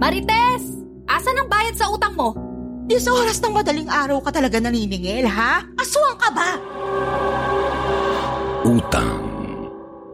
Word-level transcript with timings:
Marites! 0.00 0.80
Asan 1.04 1.36
ang 1.36 1.52
bayad 1.52 1.76
sa 1.76 1.92
utang 1.92 2.16
mo? 2.16 2.32
Di 2.88 2.96
sa 2.96 3.12
oras 3.12 3.36
ng 3.44 3.52
madaling 3.52 3.90
araw 3.92 4.24
ka 4.24 4.32
talaga 4.32 4.56
naniningil, 4.56 5.28
ha? 5.28 5.60
Aswang 5.76 6.16
ka 6.16 6.32
ba? 6.32 6.50
Utang 8.64 9.20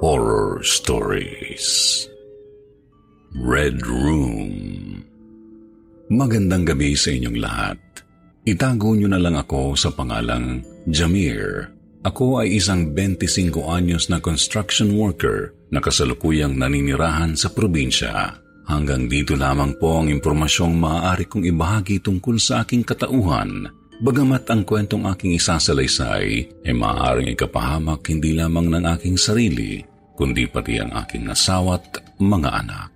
Horror 0.02 0.58
Stories 0.66 2.02
Red 3.38 3.78
Room 3.86 4.50
Magandang 6.10 6.66
gabi 6.66 6.98
sa 6.98 7.14
inyong 7.14 7.38
lahat. 7.38 7.78
Itago 8.46 8.94
niyo 8.94 9.06
na 9.06 9.22
lang 9.22 9.38
ako 9.38 9.74
sa 9.78 9.94
pangalang 9.94 10.66
Jamir. 10.86 11.70
Ako 12.06 12.42
ay 12.42 12.58
isang 12.58 12.94
25 12.94 13.54
anyos 13.66 14.06
na 14.10 14.22
construction 14.22 14.94
worker 14.94 15.54
na 15.70 15.82
kasalukuyang 15.82 16.54
naninirahan 16.54 17.34
sa 17.34 17.50
probinsya. 17.50 18.45
Hanggang 18.66 19.06
dito 19.06 19.38
lamang 19.38 19.78
po 19.78 20.02
ang 20.02 20.10
impormasyong 20.10 20.74
maaari 20.74 21.30
kong 21.30 21.46
ibahagi 21.46 22.02
tungkol 22.02 22.34
sa 22.42 22.66
aking 22.66 22.82
katauhan. 22.82 23.70
Bagamat 24.02 24.50
ang 24.50 24.66
kwentong 24.66 25.06
aking 25.06 25.38
isasalaysay 25.38 26.26
ay 26.66 26.74
maaaring 26.74 27.32
ikapahamak 27.32 28.04
hindi 28.10 28.34
lamang 28.34 28.68
ng 28.68 28.84
aking 28.98 29.16
sarili, 29.16 29.80
kundi 30.18 30.50
pati 30.50 30.82
ang 30.82 30.92
aking 30.98 31.30
asawa't 31.30 32.18
mga 32.18 32.50
anak. 32.66 32.92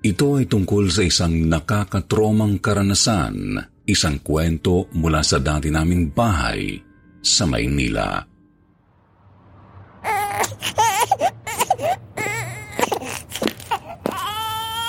Ito 0.00 0.40
ay 0.40 0.48
tungkol 0.48 0.88
sa 0.88 1.04
isang 1.04 1.36
nakakatromang 1.52 2.58
karanasan, 2.64 3.60
isang 3.84 4.18
kwento 4.24 4.88
mula 4.96 5.20
sa 5.20 5.36
dati 5.36 5.68
naming 5.68 6.10
bahay 6.16 6.80
sa 7.20 7.44
Maynila. 7.44 8.24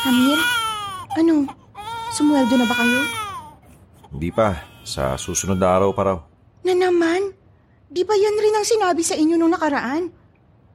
Amir? 0.06 0.38
Ano? 1.18 1.50
Sumweldo 2.14 2.54
na 2.62 2.70
ba 2.70 2.76
kayo? 2.78 3.00
Hindi 4.14 4.30
pa. 4.30 4.54
Sa 4.86 5.18
susunod 5.18 5.58
na 5.58 5.82
araw 5.82 5.90
pa 5.98 6.04
raw. 6.06 6.18
Na 6.62 6.78
naman? 6.78 7.34
Di 7.90 8.06
ba 8.06 8.14
yan 8.14 8.38
rin 8.38 8.54
ang 8.54 8.68
sinabi 8.68 9.02
sa 9.02 9.18
inyo 9.18 9.34
nung 9.34 9.50
nakaraan? 9.50 10.14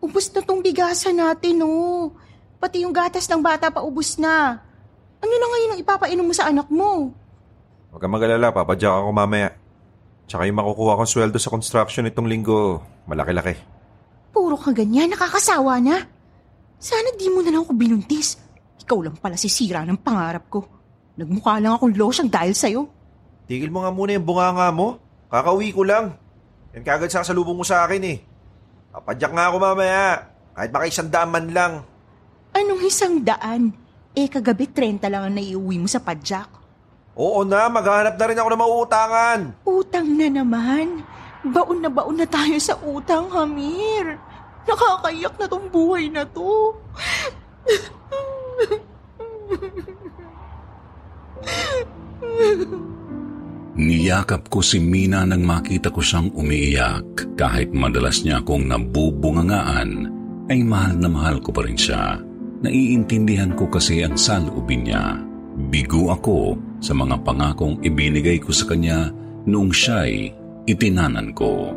Ubus 0.03 0.35
na 0.35 0.43
tong 0.43 0.67
bigasan 0.67 1.23
natin, 1.23 1.63
no? 1.63 2.11
Pati 2.59 2.83
yung 2.83 2.91
gatas 2.91 3.31
ng 3.31 3.39
bata 3.39 3.71
pa 3.71 3.87
ubus 3.87 4.19
na. 4.19 4.59
Ano 5.23 5.31
na 5.31 5.47
ngayon 5.47 5.73
ang 5.79 5.81
ipapainom 5.87 6.27
mo 6.27 6.35
sa 6.35 6.51
anak 6.51 6.67
mo? 6.67 7.15
Huwag 7.95 8.01
kang 8.03 8.11
mag-alala, 8.11 8.51
papadyak 8.51 8.99
ako 8.99 9.15
mamaya. 9.15 9.55
Tsaka 10.27 10.43
yung 10.51 10.59
makukuha 10.59 10.99
kong 10.99 11.11
sweldo 11.11 11.39
sa 11.39 11.55
construction 11.55 12.11
itong 12.11 12.27
linggo, 12.27 12.83
malaki-laki. 13.07 13.55
Puro 14.35 14.59
ka 14.59 14.75
ganyan, 14.75 15.15
nakakasawa 15.15 15.79
na. 15.79 16.03
Sana 16.83 17.15
di 17.15 17.31
mo 17.31 17.47
na 17.47 17.55
lang 17.55 17.63
ako 17.63 17.79
binuntis. 17.79 18.50
Ikaw 18.91 19.07
lang 19.07 19.23
pala 19.23 19.39
si 19.39 19.47
sira 19.47 19.87
ng 19.87 20.03
pangarap 20.03 20.51
ko. 20.51 20.67
Nagmukha 21.15 21.63
lang 21.63 21.79
akong 21.79 21.95
losyang 21.95 22.27
dahil 22.27 22.59
sa'yo. 22.59 22.91
Tigil 23.47 23.71
mo 23.71 23.87
nga 23.87 23.95
muna 23.95 24.19
yung 24.19 24.27
bunganga 24.27 24.67
mo. 24.75 24.99
Kakauwi 25.31 25.71
ko 25.71 25.87
lang. 25.87 26.19
Yan 26.75 26.83
kagad 26.83 27.07
sa 27.07 27.23
kasalubong 27.23 27.55
mo 27.55 27.63
sa 27.63 27.87
akin 27.87 28.03
eh. 28.03 28.19
Papadyak 28.91 29.31
nga 29.31 29.47
ako 29.47 29.57
mamaya. 29.63 30.35
Kahit 30.59 30.75
baka 30.75 30.91
isang 30.91 31.07
daan 31.07 31.31
man 31.31 31.55
lang. 31.55 31.87
Anong 32.51 32.83
isang 32.83 33.23
daan? 33.23 33.71
Eh, 34.11 34.27
kagabi 34.27 34.67
30 34.67 35.07
lang 35.07 35.23
ang 35.23 35.39
naiuwi 35.39 35.79
mo 35.79 35.87
sa 35.87 36.03
padyak. 36.03 36.51
Oo 37.15 37.47
na, 37.47 37.71
maghanap 37.71 38.19
na 38.19 38.27
rin 38.27 38.43
ako 38.43 38.49
ng 38.51 38.63
mauutangan. 38.67 39.41
Utang 39.71 40.19
na 40.19 40.27
naman. 40.27 41.07
Baon 41.47 41.79
na 41.79 41.95
baon 41.95 42.19
na 42.19 42.27
tayo 42.27 42.59
sa 42.59 42.75
utang, 42.83 43.31
Hamir. 43.31 44.19
Nakakaiyak 44.67 45.39
na 45.39 45.47
tong 45.47 45.71
buhay 45.71 46.11
na 46.11 46.27
to. 46.27 46.75
Niyakap 53.81 54.53
ko 54.53 54.61
si 54.61 54.77
Mina 54.77 55.25
nang 55.25 55.41
makita 55.41 55.89
ko 55.89 56.05
siyang 56.05 56.29
umiiyak. 56.37 57.37
Kahit 57.39 57.73
madalas 57.73 58.21
niya 58.21 58.45
akong 58.45 58.69
nabubungangaan, 58.69 59.91
ay 60.53 60.61
mahal 60.61 61.01
na 61.01 61.09
mahal 61.09 61.41
ko 61.41 61.49
pa 61.49 61.65
rin 61.65 61.81
siya. 61.81 62.21
Naiintindihan 62.61 63.57
ko 63.57 63.73
kasi 63.73 64.05
ang 64.05 64.21
saloobin 64.21 64.85
niya. 64.85 65.17
Bigo 65.73 66.13
ako 66.13 66.61
sa 66.85 66.93
mga 66.93 67.25
pangakong 67.25 67.81
ibinigay 67.81 68.37
ko 68.37 68.53
sa 68.53 68.69
kanya 68.69 69.09
noong 69.49 69.73
siya'y 69.73 70.29
itinanan 70.69 71.33
ko. 71.33 71.73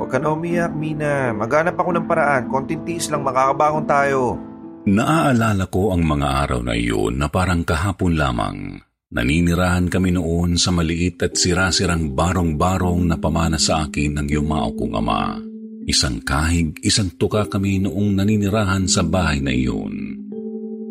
Huwag 0.00 0.08
ka 0.08 0.16
na 0.16 0.32
umiyak, 0.32 0.72
Mina. 0.72 1.36
Maghanap 1.36 1.76
ako 1.76 1.90
ng 1.92 2.08
paraan. 2.08 2.48
Konting 2.48 2.88
tiis 2.88 3.12
lang 3.12 3.20
makakabangon 3.20 3.84
tayo. 3.84 4.40
Naaalala 4.88 5.68
ko 5.68 5.92
ang 5.92 6.08
mga 6.08 6.28
araw 6.46 6.60
na 6.64 6.72
iyon 6.72 7.20
na 7.20 7.28
parang 7.28 7.60
kahapon 7.60 8.16
lamang. 8.16 8.80
Naninirahan 9.10 9.92
kami 9.92 10.14
noon 10.16 10.56
sa 10.56 10.72
maliit 10.72 11.20
at 11.20 11.36
sirasirang 11.36 12.14
barong-barong 12.16 13.10
na 13.10 13.18
pamana 13.18 13.60
sa 13.60 13.84
akin 13.84 14.16
ng 14.16 14.28
yumao 14.30 14.72
kong 14.72 14.94
ama. 14.96 15.36
Isang 15.84 16.22
kahig, 16.22 16.78
isang 16.80 17.12
tuka 17.18 17.44
kami 17.50 17.82
noong 17.82 18.14
naninirahan 18.14 18.86
sa 18.86 19.02
bahay 19.02 19.42
na 19.42 19.50
iyon. 19.50 20.16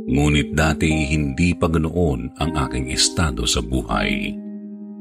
Ngunit 0.10 0.52
dati 0.54 0.90
hindi 1.16 1.56
pa 1.56 1.72
ganoon 1.72 2.36
ang 2.38 2.52
aking 2.68 2.92
estado 2.92 3.48
sa 3.48 3.64
buhay. 3.64 4.36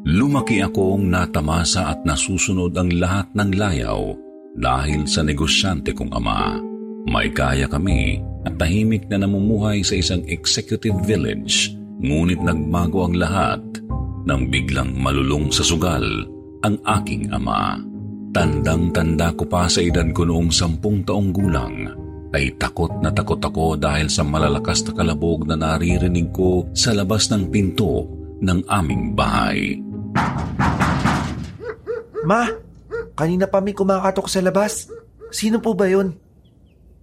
Lumaki 0.09 0.63
akong 0.63 1.11
natamasa 1.11 1.91
at 1.91 2.07
nasusunod 2.07 2.73
ang 2.73 2.89
lahat 2.95 3.29
ng 3.35 3.51
layaw 3.53 4.15
dahil 4.55 5.05
sa 5.11 5.27
negosyante 5.27 5.91
kong 5.91 6.15
ama. 6.15 6.68
May 7.09 7.33
kaya 7.33 7.65
kami 7.65 8.21
at 8.45 8.61
tahimik 8.61 9.09
na 9.09 9.25
namumuhay 9.25 9.81
sa 9.81 9.97
isang 9.97 10.21
executive 10.29 11.01
village 11.09 11.73
ngunit 12.05 12.37
nagbago 12.45 13.09
ang 13.09 13.17
lahat 13.17 13.65
nang 14.29 14.53
biglang 14.53 14.93
malulong 14.93 15.49
sa 15.49 15.65
sugal 15.65 16.05
ang 16.61 16.77
aking 17.01 17.33
ama. 17.33 17.81
Tandang-tanda 18.37 19.33
ko 19.33 19.49
pa 19.49 19.65
sa 19.73 19.81
edad 19.81 20.05
ko 20.13 20.29
noong 20.29 20.53
sampung 20.53 21.01
taong 21.01 21.33
gulang 21.33 21.89
ay 22.37 22.53
takot 22.61 22.93
na 23.01 23.09
takot 23.09 23.41
ako 23.41 23.81
dahil 23.81 24.13
sa 24.13 24.21
malalakas 24.21 24.85
na 24.85 24.93
kalabog 24.93 25.49
na 25.49 25.57
naririnig 25.57 26.29
ko 26.29 26.69
sa 26.77 26.93
labas 26.93 27.33
ng 27.33 27.49
pinto 27.49 28.05
ng 28.45 28.69
aming 28.69 29.17
bahay. 29.17 29.81
Ma, 32.29 32.45
kanina 33.17 33.49
pa 33.49 33.65
may 33.65 33.73
kumakatok 33.73 34.29
sa 34.29 34.45
labas. 34.45 34.93
Sino 35.33 35.57
po 35.65 35.73
ba 35.73 35.89
yun? 35.89 36.28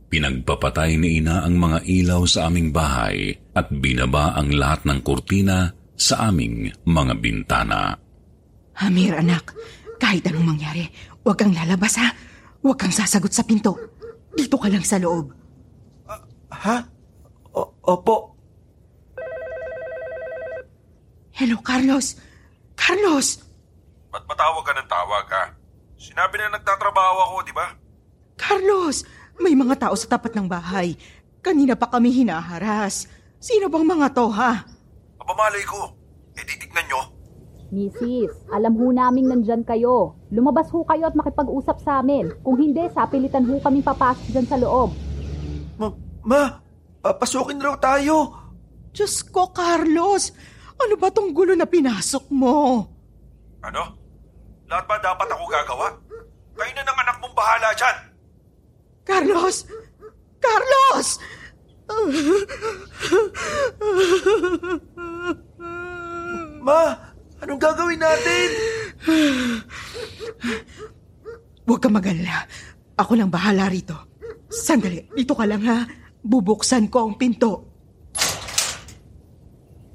Pinagpapatay 0.06 1.02
ni 1.02 1.20
ina 1.20 1.42
ang 1.44 1.58
mga 1.58 1.82
ilaw 1.84 2.24
sa 2.30 2.48
aming 2.48 2.70
bahay 2.70 3.34
at 3.58 3.68
binaba 3.74 4.38
ang 4.38 4.54
lahat 4.54 4.86
ng 4.86 5.00
kurtina 5.02 5.74
sa 5.98 6.30
aming 6.30 6.70
mga 6.86 7.14
bintana. 7.20 7.98
Hamir, 8.80 9.16
anak. 9.18 9.56
Kahit 9.96 10.28
anong 10.28 10.56
mangyari, 10.56 10.86
huwag 11.24 11.40
kang 11.40 11.56
lalabas, 11.56 11.96
ha? 11.98 12.12
Huwag 12.62 12.78
kang 12.78 12.92
sasagot 12.92 13.32
sa 13.32 13.48
pinto. 13.48 13.74
Dito 14.36 14.60
ka 14.60 14.68
lang 14.68 14.84
sa 14.84 15.00
loob. 15.00 15.32
Ha? 16.52 16.78
O- 17.56 17.72
opo. 17.88 18.36
Hello, 21.36 21.60
Carlos. 21.64 22.20
Carlos! 22.76 23.40
Ba't 24.12 24.24
matawag 24.28 24.64
ka 24.64 24.74
ng 24.76 24.88
tawag 24.92 25.26
ka? 25.28 25.44
Sinabi 25.96 26.36
na 26.40 26.60
nagtatrabaho 26.60 27.18
ako, 27.32 27.36
di 27.48 27.54
ba? 27.56 27.68
Carlos! 28.36 29.04
May 29.40 29.54
mga 29.54 29.88
tao 29.88 29.96
sa 30.00 30.08
tapat 30.16 30.36
ng 30.36 30.48
bahay. 30.48 30.96
Kanina 31.44 31.76
pa 31.76 31.92
kami 31.92 32.10
hinaharas. 32.12 33.06
Sino 33.38 33.70
bang 33.70 33.86
mga 33.86 34.08
to, 34.16 34.26
ha? 34.32 34.66
Apamalay 35.22 35.62
ko. 35.68 35.94
Eh 36.34 36.44
di 36.44 36.56
tignan 36.58 36.86
nyo. 36.90 37.02
Mrs., 37.76 38.50
alam 38.54 38.74
ho 38.78 38.90
naming 38.94 39.28
nandyan 39.28 39.62
kayo. 39.68 40.16
Lumabas 40.32 40.72
ho 40.72 40.86
kayo 40.88 41.12
at 41.12 41.18
makipag-usap 41.18 41.78
sa 41.84 42.00
amin. 42.00 42.32
Kung 42.42 42.56
hindi, 42.56 42.88
sapilitan 42.94 43.44
ho 43.46 43.60
kaming 43.60 43.84
papasok 43.84 44.28
dyan 44.32 44.48
sa 44.48 44.58
loob. 44.58 44.96
Ma, 45.76 45.92
ma, 46.24 46.42
papasukin 47.04 47.60
raw 47.60 47.76
tayo. 47.76 48.32
Diyos 48.96 49.28
ko, 49.28 49.52
Carlos. 49.52 50.32
Ano 50.80 50.96
ba 50.96 51.12
tong 51.12 51.36
gulo 51.36 51.52
na 51.52 51.68
pinasok 51.68 52.32
mo? 52.32 52.88
Ano? 53.60 53.84
Lahat 54.72 54.86
ba 54.88 54.96
dapat 54.98 55.28
ako 55.30 55.44
gagawa? 55.52 55.88
Kayo 56.56 56.72
na 56.72 56.84
ng 56.88 57.00
anak 57.04 57.18
mong 57.20 57.36
bahala 57.36 57.70
dyan. 57.76 58.15
Carlos! 59.06 59.70
Carlos! 60.42 61.08
Ma, 66.66 66.82
anong 67.42 67.62
gagawin 67.62 68.02
natin? 68.02 68.48
Huwag 71.66 71.82
ka 71.82 71.90
magalala. 71.90 72.46
Ako 72.96 73.12
lang 73.14 73.30
bahala 73.30 73.70
rito. 73.70 73.94
Sandali, 74.50 75.06
dito 75.14 75.36
ka 75.36 75.46
lang 75.46 75.62
ha. 75.68 75.86
Bubuksan 76.26 76.90
ko 76.90 77.06
ang 77.06 77.16
pinto. 77.20 77.70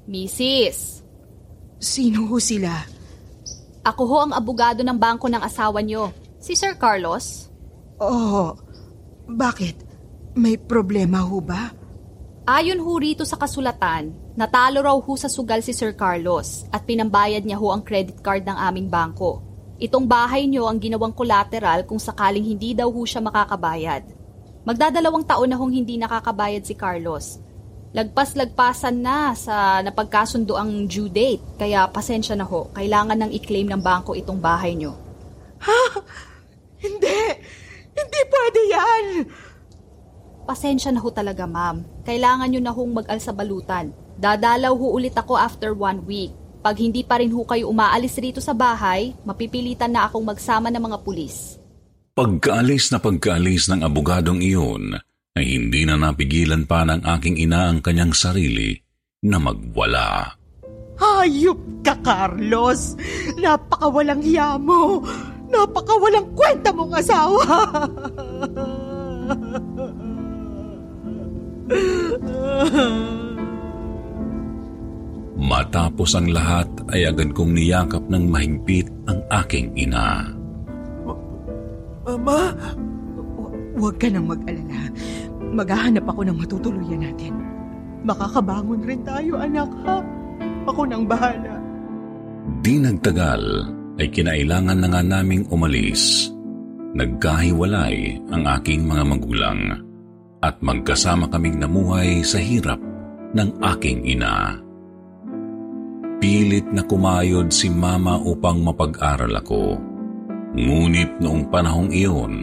Mrs., 0.07 1.03
Sino 1.81 2.29
ho 2.29 2.37
sila? 2.37 2.85
ako 3.81 4.01
ho 4.05 4.17
ang 4.21 4.33
abogado 4.37 4.85
ng 4.85 4.93
bangko 4.93 5.25
ng 5.25 5.41
asawa 5.41 5.81
nyo. 5.81 6.13
Si 6.37 6.53
Sir 6.53 6.77
Carlos? 6.77 7.49
Oh, 7.97 8.53
bakit? 9.35 9.75
May 10.35 10.55
problema 10.55 11.23
ho 11.23 11.43
ba? 11.43 11.75
Ayon 12.47 12.81
ho 12.81 12.91
rito 12.97 13.21
sa 13.21 13.37
kasulatan, 13.37 14.11
natalo 14.33 14.81
raw 14.81 14.97
ho 14.97 15.13
sa 15.13 15.29
sugal 15.29 15.61
si 15.61 15.75
Sir 15.75 15.93
Carlos 15.93 16.65
at 16.73 16.87
pinambayad 16.87 17.45
niya 17.45 17.59
ho 17.59 17.69
ang 17.69 17.85
credit 17.85 18.17
card 18.19 18.47
ng 18.47 18.57
aming 18.57 18.87
bangko. 18.89 19.45
Itong 19.77 20.09
bahay 20.09 20.49
niyo 20.49 20.65
ang 20.65 20.81
ginawang 20.81 21.13
collateral 21.13 21.85
kung 21.85 22.01
sakaling 22.01 22.45
hindi 22.45 22.73
daw 22.73 22.89
ho 22.89 23.01
siya 23.05 23.21
makakabayad. 23.21 24.03
Magdadalawang 24.61 25.25
taon 25.25 25.49
na 25.49 25.57
hong 25.57 25.73
hindi 25.73 25.97
nakakabayad 25.97 26.61
si 26.65 26.77
Carlos. 26.77 27.37
Lagpas-lagpasan 27.91 28.95
na 29.03 29.35
sa 29.35 29.83
napagkasundo 29.83 30.55
ang 30.55 30.87
due 30.87 31.11
date, 31.11 31.43
kaya 31.59 31.89
pasensya 31.91 32.39
na 32.39 32.47
ho, 32.47 32.71
kailangan 32.71 33.19
nang 33.19 33.31
i-claim 33.35 33.67
ng 33.67 33.81
bangko 33.83 34.15
itong 34.15 34.39
bahay 34.39 34.77
niyo. 34.77 34.95
Hindi! 36.83 37.60
Hindi 38.01 38.21
pwede 38.25 38.61
yan! 38.73 39.05
Pasensya 40.49 40.89
na 40.89 40.99
ho 40.99 41.09
talaga, 41.13 41.45
ma'am. 41.45 41.85
Kailangan 42.01 42.49
nyo 42.49 42.61
na 42.65 42.73
hong 42.73 42.91
mag-alsa 42.97 43.29
balutan. 43.29 43.93
Dadalaw 44.17 44.73
ho 44.73 44.97
ulit 44.97 45.13
ako 45.13 45.37
after 45.37 45.71
one 45.77 46.01
week. 46.09 46.33
Pag 46.61 46.77
hindi 46.77 47.01
pa 47.05 47.21
rin 47.21 47.33
ho 47.33 47.41
kayo 47.45 47.69
umaalis 47.69 48.17
rito 48.21 48.41
sa 48.41 48.53
bahay, 48.53 49.13
mapipilitan 49.25 49.93
na 49.93 50.09
akong 50.09 50.25
magsama 50.25 50.69
ng 50.69 50.81
mga 50.81 50.97
pulis. 51.01 51.57
Pagkaalis 52.13 52.91
na 52.93 52.99
pagkaalis 53.01 53.71
ng 53.71 53.81
abogadong 53.81 54.43
iyon, 54.43 54.93
ay 55.33 55.45
hindi 55.57 55.87
na 55.87 55.95
napigilan 55.95 56.67
pa 56.67 56.85
ng 56.85 57.01
aking 57.17 57.39
ina 57.39 57.71
ang 57.71 57.79
kanyang 57.79 58.13
sarili 58.13 58.77
na 59.25 59.39
magwala. 59.39 60.35
Hayop 61.01 61.57
ka, 61.81 61.97
Carlos! 62.05 62.93
Napakawalang 63.41 64.21
hiya 64.21 64.59
mo! 64.61 65.01
Napakawalang 65.51 66.31
kwenta 66.33 66.71
mong 66.71 66.93
asawa! 66.95 67.43
Matapos 75.41 76.13
ang 76.15 76.29
lahat 76.31 76.69
ay 76.93 77.09
agad 77.09 77.33
kong 77.35 77.57
niyakap 77.57 78.03
ng 78.07 78.23
mahigpit 78.29 78.87
ang 79.09 79.19
aking 79.43 79.73
ina. 79.75 80.31
Mama, 82.05 82.55
Hu- 83.15 83.53
Huwag 83.79 83.95
ka 83.97 84.07
nang 84.11 84.27
mag-alala. 84.29 84.91
Maghahanap 85.51 86.05
ako 86.05 86.21
ng 86.27 86.37
matutuluyan 86.37 87.01
natin. 87.01 87.33
Makakabangon 88.05 88.85
rin 88.85 89.01
tayo, 89.01 89.41
anak, 89.41 89.69
ha? 89.87 89.99
Ako 90.69 90.85
nang 90.85 91.09
bahala. 91.09 91.57
Di 92.61 92.77
nagtagal 92.77 93.41
ay 94.01 94.09
kinailangan 94.09 94.81
na 94.81 94.87
nga 94.89 95.01
naming 95.05 95.45
umalis. 95.53 96.33
Nagkahiwalay 96.97 98.17
ang 98.33 98.43
aking 98.57 98.89
mga 98.89 99.03
magulang 99.05 99.61
at 100.41 100.57
magkasama 100.59 101.29
kaming 101.29 101.61
namuhay 101.61 102.25
sa 102.25 102.41
hirap 102.41 102.81
ng 103.37 103.49
aking 103.77 104.01
ina. 104.09 104.57
Pilit 106.17 106.65
na 106.73 106.81
kumayod 106.81 107.53
si 107.53 107.69
mama 107.69 108.17
upang 108.17 108.65
mapag-aral 108.65 109.37
ako. 109.37 109.77
Ngunit 110.57 111.21
noong 111.23 111.47
panahong 111.47 111.89
iyon, 111.93 112.33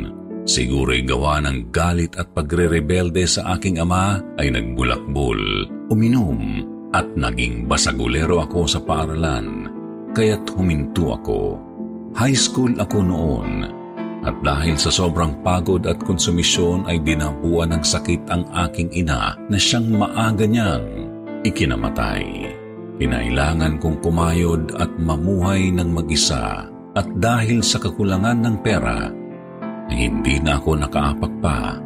siguro'y 0.49 1.05
gawa 1.05 1.45
ng 1.45 1.69
galit 1.75 2.17
at 2.17 2.33
pagre-rebelde 2.33 3.29
sa 3.29 3.59
aking 3.59 3.83
ama 3.83 4.19
ay 4.41 4.49
nagbulakbol, 4.49 5.69
uminom 5.93 6.65
at 6.97 7.05
naging 7.15 7.69
basagulero 7.69 8.41
ako 8.41 8.65
sa 8.65 8.81
paaralan 8.81 9.68
kaya't 10.13 10.45
huminto 10.55 11.17
ako. 11.17 11.59
High 12.17 12.37
school 12.37 12.73
ako 12.81 12.99
noon 13.05 13.69
at 14.27 14.37
dahil 14.43 14.75
sa 14.77 14.91
sobrang 14.91 15.41
pagod 15.47 15.87
at 15.87 16.01
konsumisyon 16.03 16.85
ay 16.91 16.99
dinapuan 17.01 17.73
ng 17.73 17.83
sakit 17.85 18.27
ang 18.29 18.45
aking 18.69 18.91
ina 18.93 19.39
na 19.49 19.59
siyang 19.59 19.89
maaga 19.95 20.45
niyang 20.45 20.87
ikinamatay. 21.47 22.53
Kinailangan 22.99 23.79
kong 23.79 24.03
kumayod 24.03 24.75
at 24.75 24.91
mamuhay 24.99 25.71
ng 25.71 25.87
mag-isa 25.95 26.67
at 26.99 27.09
dahil 27.23 27.63
sa 27.63 27.79
kakulangan 27.79 28.43
ng 28.43 28.57
pera 28.59 29.07
hindi 29.89 30.37
na 30.39 30.61
ako 30.61 30.85
nakaapak 30.85 31.33
pa 31.41 31.81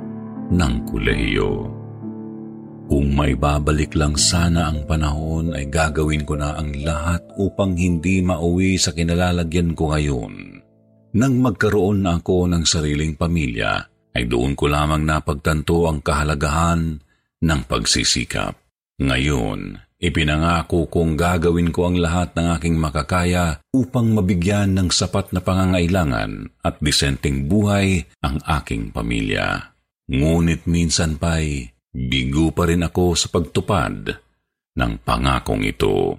ng 0.51 0.75
kuleyo. 0.91 1.82
Kung 2.91 3.15
may 3.15 3.39
babalik 3.39 3.95
lang 3.95 4.19
sana 4.19 4.73
ang 4.73 4.87
panahon 4.87 5.55
ay 5.55 5.71
gagawin 5.71 6.27
ko 6.27 6.35
na 6.35 6.59
ang 6.59 6.75
lahat 6.83 7.23
upang 7.39 7.79
hindi 7.79 8.23
mauwi 8.25 8.79
sa 8.81 8.91
kinalalagyan 8.91 9.77
ko 9.77 9.95
ngayon. 9.95 10.63
Nang 11.13 11.35
magkaroon 11.45 12.09
na 12.09 12.17
ako 12.19 12.49
ng 12.49 12.65
sariling 12.65 13.21
pamilya, 13.21 13.85
ay 14.17 14.25
doon 14.29 14.57
ko 14.57 14.69
lamang 14.69 15.05
napagtanto 15.05 15.89
ang 15.89 16.01
kahalagahan 16.01 17.01
ng 17.43 17.61
pagsisikap. 17.69 18.57
Ngayon, 19.01 19.77
ipinangako 19.99 20.89
kong 20.89 21.17
gagawin 21.17 21.73
ko 21.73 21.89
ang 21.89 21.97
lahat 21.97 22.37
ng 22.37 22.47
aking 22.57 22.77
makakaya 22.77 23.61
upang 23.73 24.13
mabigyan 24.13 24.77
ng 24.77 24.93
sapat 24.93 25.33
na 25.33 25.41
pangangailangan 25.41 26.49
at 26.61 26.77
disenteng 26.81 27.49
buhay 27.49 28.05
ang 28.21 28.37
aking 28.47 28.93
pamilya. 28.93 29.73
Ngunit 30.13 30.69
minsan 30.69 31.17
pa'y 31.17 31.72
bigo 31.93 32.49
pa 32.57 32.65
rin 32.65 32.81
ako 32.81 33.13
sa 33.13 33.29
pagtupad 33.29 34.17
ng 34.73 34.93
pangakong 35.05 35.61
ito. 35.63 36.17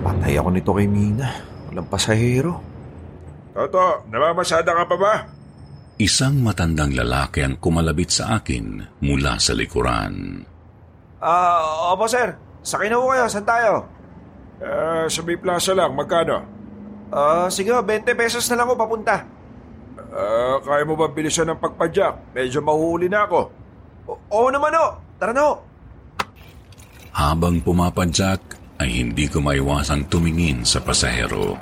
patay 0.00 0.38
ako 0.38 0.48
nito 0.54 0.70
kay 0.72 0.88
Mina. 0.88 1.28
Walang 1.70 1.90
pasahero. 1.90 2.54
Toto, 3.50 4.06
namamasada 4.08 4.70
ka 4.72 4.84
pa 4.86 4.96
ba? 4.96 5.14
Isang 6.00 6.40
matandang 6.40 6.96
lalaki 6.96 7.44
ang 7.44 7.60
kumalabit 7.60 8.08
sa 8.08 8.40
akin 8.40 8.80
mula 9.04 9.36
sa 9.36 9.52
likuran. 9.52 10.40
Ah, 11.20 11.92
opo 11.92 12.08
sir. 12.08 12.32
Sakay 12.64 12.88
na 12.88 12.96
po 12.96 13.12
kayo. 13.12 13.26
Saan 13.28 13.44
tayo? 13.44 13.72
Eh, 14.60 15.04
sa 15.08 15.20
may 15.24 15.36
plaza 15.36 15.76
lang, 15.76 15.92
magkano? 15.92 16.40
Ah, 17.12 17.48
sige, 17.52 17.74
20 17.74 18.06
pesos 18.16 18.46
na 18.48 18.60
lang 18.60 18.66
ako 18.70 18.74
papunta. 18.80 19.39
Eh, 20.10 20.56
kaya 20.66 20.82
mo 20.82 20.98
ba 20.98 21.06
bilisan 21.06 21.46
ng 21.54 21.62
pagpadyak? 21.62 22.34
Medyo 22.34 22.58
mahuhuli 22.58 23.06
na 23.06 23.30
ako. 23.30 23.40
O- 24.10 24.20
oo 24.34 24.48
naman 24.50 24.74
o. 24.74 24.86
Tara 25.22 25.30
na 25.30 25.42
o. 25.46 25.62
Habang 27.14 27.62
pumapadyak 27.62 28.58
ay 28.82 29.06
hindi 29.06 29.30
ko 29.30 29.38
maiwasang 29.38 30.10
tumingin 30.10 30.66
sa 30.66 30.82
pasahero. 30.82 31.54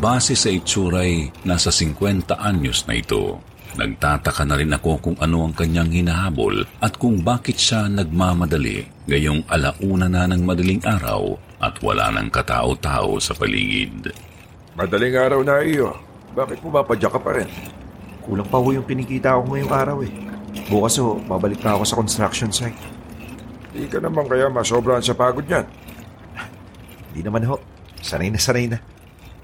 Base 0.00 0.36
sa 0.36 0.48
itsuray, 0.52 1.28
nasa 1.48 1.72
50 1.72 2.36
anyos 2.36 2.84
na 2.84 2.96
ito. 2.96 3.40
Nagtataka 3.74 4.44
na 4.46 4.54
rin 4.60 4.70
ako 4.70 4.90
kung 5.02 5.16
ano 5.18 5.48
ang 5.48 5.54
kanyang 5.56 5.90
hinahabol 5.90 6.62
at 6.78 6.94
kung 6.94 7.20
bakit 7.26 7.58
siya 7.58 7.90
nagmamadali 7.90 8.86
gayong 9.10 9.42
alauna 9.50 10.06
na 10.06 10.30
ng 10.30 10.46
madaling 10.46 10.78
araw 10.86 11.34
at 11.58 11.74
wala 11.82 12.12
ng 12.14 12.30
katao-tao 12.30 13.18
sa 13.18 13.34
paligid. 13.34 14.14
Madaling 14.78 15.16
araw 15.18 15.40
na 15.42 15.58
iyo. 15.64 15.90
Bakit 16.34 16.62
pumapadyak 16.62 17.12
ka 17.14 17.20
pa 17.22 17.30
rin? 17.34 17.50
Kulang 18.24 18.48
pa 18.48 18.56
ho 18.56 18.68
yung 18.72 18.88
kinikita 18.88 19.36
ko 19.36 19.52
ngayong 19.52 19.72
araw 19.72 19.98
eh. 20.00 20.12
Bukas 20.72 20.96
o, 21.02 21.20
babalik 21.28 21.60
na 21.60 21.76
ako 21.76 21.84
sa 21.84 21.98
construction 22.00 22.48
site. 22.48 22.78
Di 23.74 23.84
ka 23.90 24.00
naman 24.00 24.24
kaya 24.24 24.48
masobrahan 24.48 25.04
sa 25.04 25.12
pagod 25.12 25.44
niyan. 25.44 25.66
Hindi 27.12 27.20
naman 27.20 27.44
ho. 27.44 27.60
Sanay 28.00 28.32
na 28.32 28.40
sanay 28.40 28.66
na. 28.70 28.78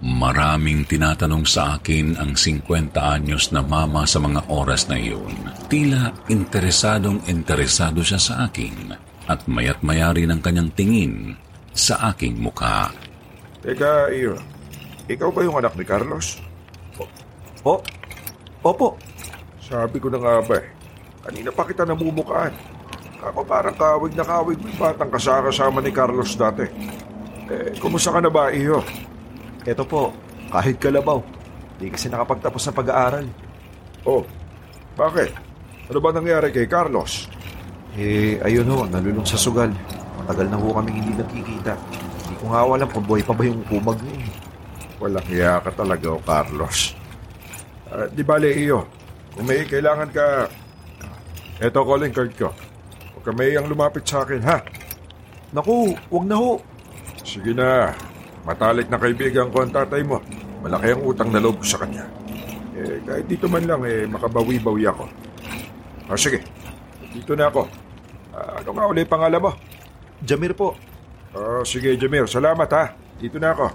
Maraming 0.00 0.88
tinatanong 0.88 1.44
sa 1.44 1.76
akin 1.76 2.16
ang 2.16 2.32
50 2.32 2.64
anyos 2.96 3.52
na 3.52 3.60
mama 3.60 4.08
sa 4.08 4.16
mga 4.16 4.48
oras 4.48 4.88
na 4.88 4.96
iyon. 4.96 5.28
Tila 5.68 6.16
interesadong 6.32 7.28
interesado 7.28 8.00
siya 8.00 8.16
sa 8.16 8.48
akin 8.48 8.96
at 9.28 9.44
mayat 9.44 9.84
mayari 9.84 10.24
ng 10.24 10.40
kanyang 10.40 10.72
tingin 10.72 11.36
sa 11.76 12.16
aking 12.16 12.40
mukha. 12.40 12.88
Teka, 13.60 14.08
iyo. 14.08 14.40
Ikaw 15.04 15.28
ba 15.28 15.40
yung 15.44 15.60
anak 15.60 15.76
ni 15.76 15.84
Carlos? 15.84 16.40
Po? 17.60 17.84
Opo. 18.60 19.00
Sabi 19.60 19.96
ko 19.96 20.12
na 20.12 20.20
nga 20.20 20.44
ba 20.44 20.56
eh. 20.60 20.66
Kanina 21.24 21.48
pa 21.52 21.64
kita 21.64 21.88
namumukaan. 21.88 22.52
Ako 23.20 23.44
parang 23.44 23.76
kawig 23.76 24.16
na 24.16 24.24
kawig 24.24 24.56
mo 24.56 24.68
yung 24.68 24.80
batang 24.80 25.12
kasakasama 25.12 25.84
ni 25.84 25.92
Carlos 25.92 26.32
dati. 26.36 26.64
Eh, 27.52 27.76
kumusta 27.76 28.12
ka 28.12 28.20
na 28.24 28.32
ba, 28.32 28.48
iyo? 28.48 28.80
Eto 29.68 29.84
po, 29.84 30.12
kahit 30.48 30.80
kalabaw. 30.80 31.20
Di 31.76 31.92
kasi 31.92 32.08
nakapagtapos 32.08 32.60
ng 32.64 32.76
pag-aaral. 32.76 33.26
Oh, 34.08 34.24
bakit? 34.96 35.36
Ano 35.92 35.98
ba 36.00 36.16
nangyari 36.16 36.48
kay 36.52 36.64
Carlos? 36.64 37.28
Eh, 37.96 38.40
ayun 38.40 38.68
ho, 38.72 38.88
nalulong 38.88 39.26
sa 39.28 39.36
sugal. 39.36 39.68
Matagal 40.20 40.48
na 40.48 40.56
ho 40.56 40.72
kaming 40.72 41.04
hindi 41.04 41.12
nagkikita. 41.20 41.74
Hindi 42.24 42.34
ko 42.40 42.44
nga 42.52 42.64
alam 42.64 42.88
kung 42.88 43.04
buhay 43.04 43.24
pa 43.24 43.36
ba 43.36 43.42
yung 43.44 43.60
kumag 43.68 44.00
niya 44.00 44.16
eh. 44.24 44.32
Walang 45.00 45.26
hiya 45.28 45.52
ka 45.60 45.70
talaga, 45.76 46.06
oh, 46.12 46.22
Carlos. 46.24 46.99
Ah, 47.90 48.06
di 48.06 48.22
bale, 48.22 48.54
iyo. 48.54 48.86
Kung 49.34 49.50
may 49.50 49.66
kailangan 49.66 50.08
ka... 50.14 50.46
Eto 51.58 51.82
calling 51.82 52.14
card 52.14 52.32
ko. 52.38 52.54
Huwag 53.12 53.24
ka 53.26 53.32
may 53.34 53.52
lumapit 53.58 54.06
sa 54.06 54.22
akin, 54.22 54.40
ha? 54.46 54.62
Naku, 55.50 55.98
wag 56.08 56.24
na 56.24 56.38
ho. 56.38 56.62
Sige 57.26 57.50
na. 57.50 57.90
Matalik 58.46 58.86
na 58.88 58.96
kaibigan 58.96 59.50
ko 59.50 59.66
ang 59.66 59.74
tatay 59.74 60.06
mo. 60.06 60.22
Malaki 60.62 60.94
ang 60.94 61.02
utang 61.04 61.28
na 61.34 61.42
loob 61.42 61.60
ko 61.60 61.66
sa 61.66 61.82
kanya. 61.82 62.06
Eh, 62.78 63.02
kahit 63.04 63.26
dito 63.28 63.50
man 63.50 63.66
lang, 63.66 63.82
eh, 63.84 64.06
makabawi-bawi 64.06 64.86
ako. 64.88 65.04
O 66.08 66.16
sige, 66.16 66.40
dito 67.12 67.34
na 67.34 67.50
ako. 67.50 67.66
Ah, 68.30 68.62
ano 68.62 68.70
nga 68.72 68.86
ulit 68.86 69.10
pangalan 69.10 69.42
mo? 69.42 69.52
Jamir 70.22 70.54
po. 70.54 70.78
Oh, 71.34 71.66
sige, 71.66 71.98
Jamir. 71.98 72.24
Salamat 72.30 72.70
ha. 72.72 72.94
Dito 73.18 73.36
na 73.36 73.52
ako. 73.52 73.66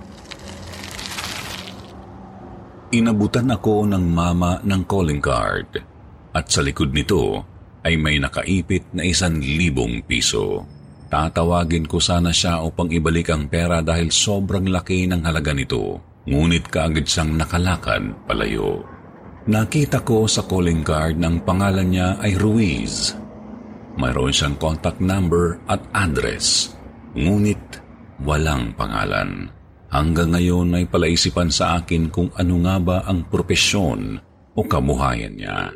Inabutan 2.95 3.51
ako 3.51 3.91
ng 3.91 4.07
mama 4.07 4.63
ng 4.63 4.87
calling 4.87 5.19
card 5.19 5.67
at 6.31 6.47
sa 6.47 6.63
likod 6.63 6.95
nito 6.95 7.43
ay 7.83 7.99
may 7.99 8.23
nakaipit 8.23 8.87
na 8.95 9.03
isang 9.03 9.35
libong 9.35 9.99
piso. 10.07 10.63
Tatawagin 11.11 11.91
ko 11.91 11.99
sana 11.99 12.31
siya 12.31 12.63
upang 12.63 12.87
ibalik 12.95 13.35
ang 13.35 13.51
pera 13.51 13.83
dahil 13.83 14.15
sobrang 14.15 14.71
laki 14.71 15.11
ng 15.11 15.27
halaga 15.27 15.51
nito. 15.51 15.99
Ngunit 16.23 16.71
kaagad 16.71 17.03
siyang 17.03 17.35
nakalakad 17.35 18.15
palayo. 18.31 18.87
Nakita 19.43 19.99
ko 20.07 20.23
sa 20.23 20.47
calling 20.47 20.79
card 20.79 21.19
ng 21.19 21.43
pangalan 21.43 21.91
niya 21.91 22.15
ay 22.23 22.39
Ruiz. 22.39 23.11
Mayroon 23.99 24.31
siyang 24.31 24.55
contact 24.55 25.03
number 25.03 25.59
at 25.67 25.83
address. 25.91 26.71
Ngunit 27.11 27.59
walang 28.23 28.71
pangalan. 28.79 29.54
Hanggang 29.95 30.35
ngayon 30.35 30.75
ay 30.75 30.91
palaisipan 30.91 31.47
sa 31.47 31.79
akin 31.79 32.11
kung 32.11 32.27
ano 32.35 32.59
nga 32.67 32.75
ba 32.83 32.97
ang 33.07 33.31
propesyon 33.31 34.19
o 34.51 34.59
kamuhayan 34.67 35.39
niya. 35.39 35.71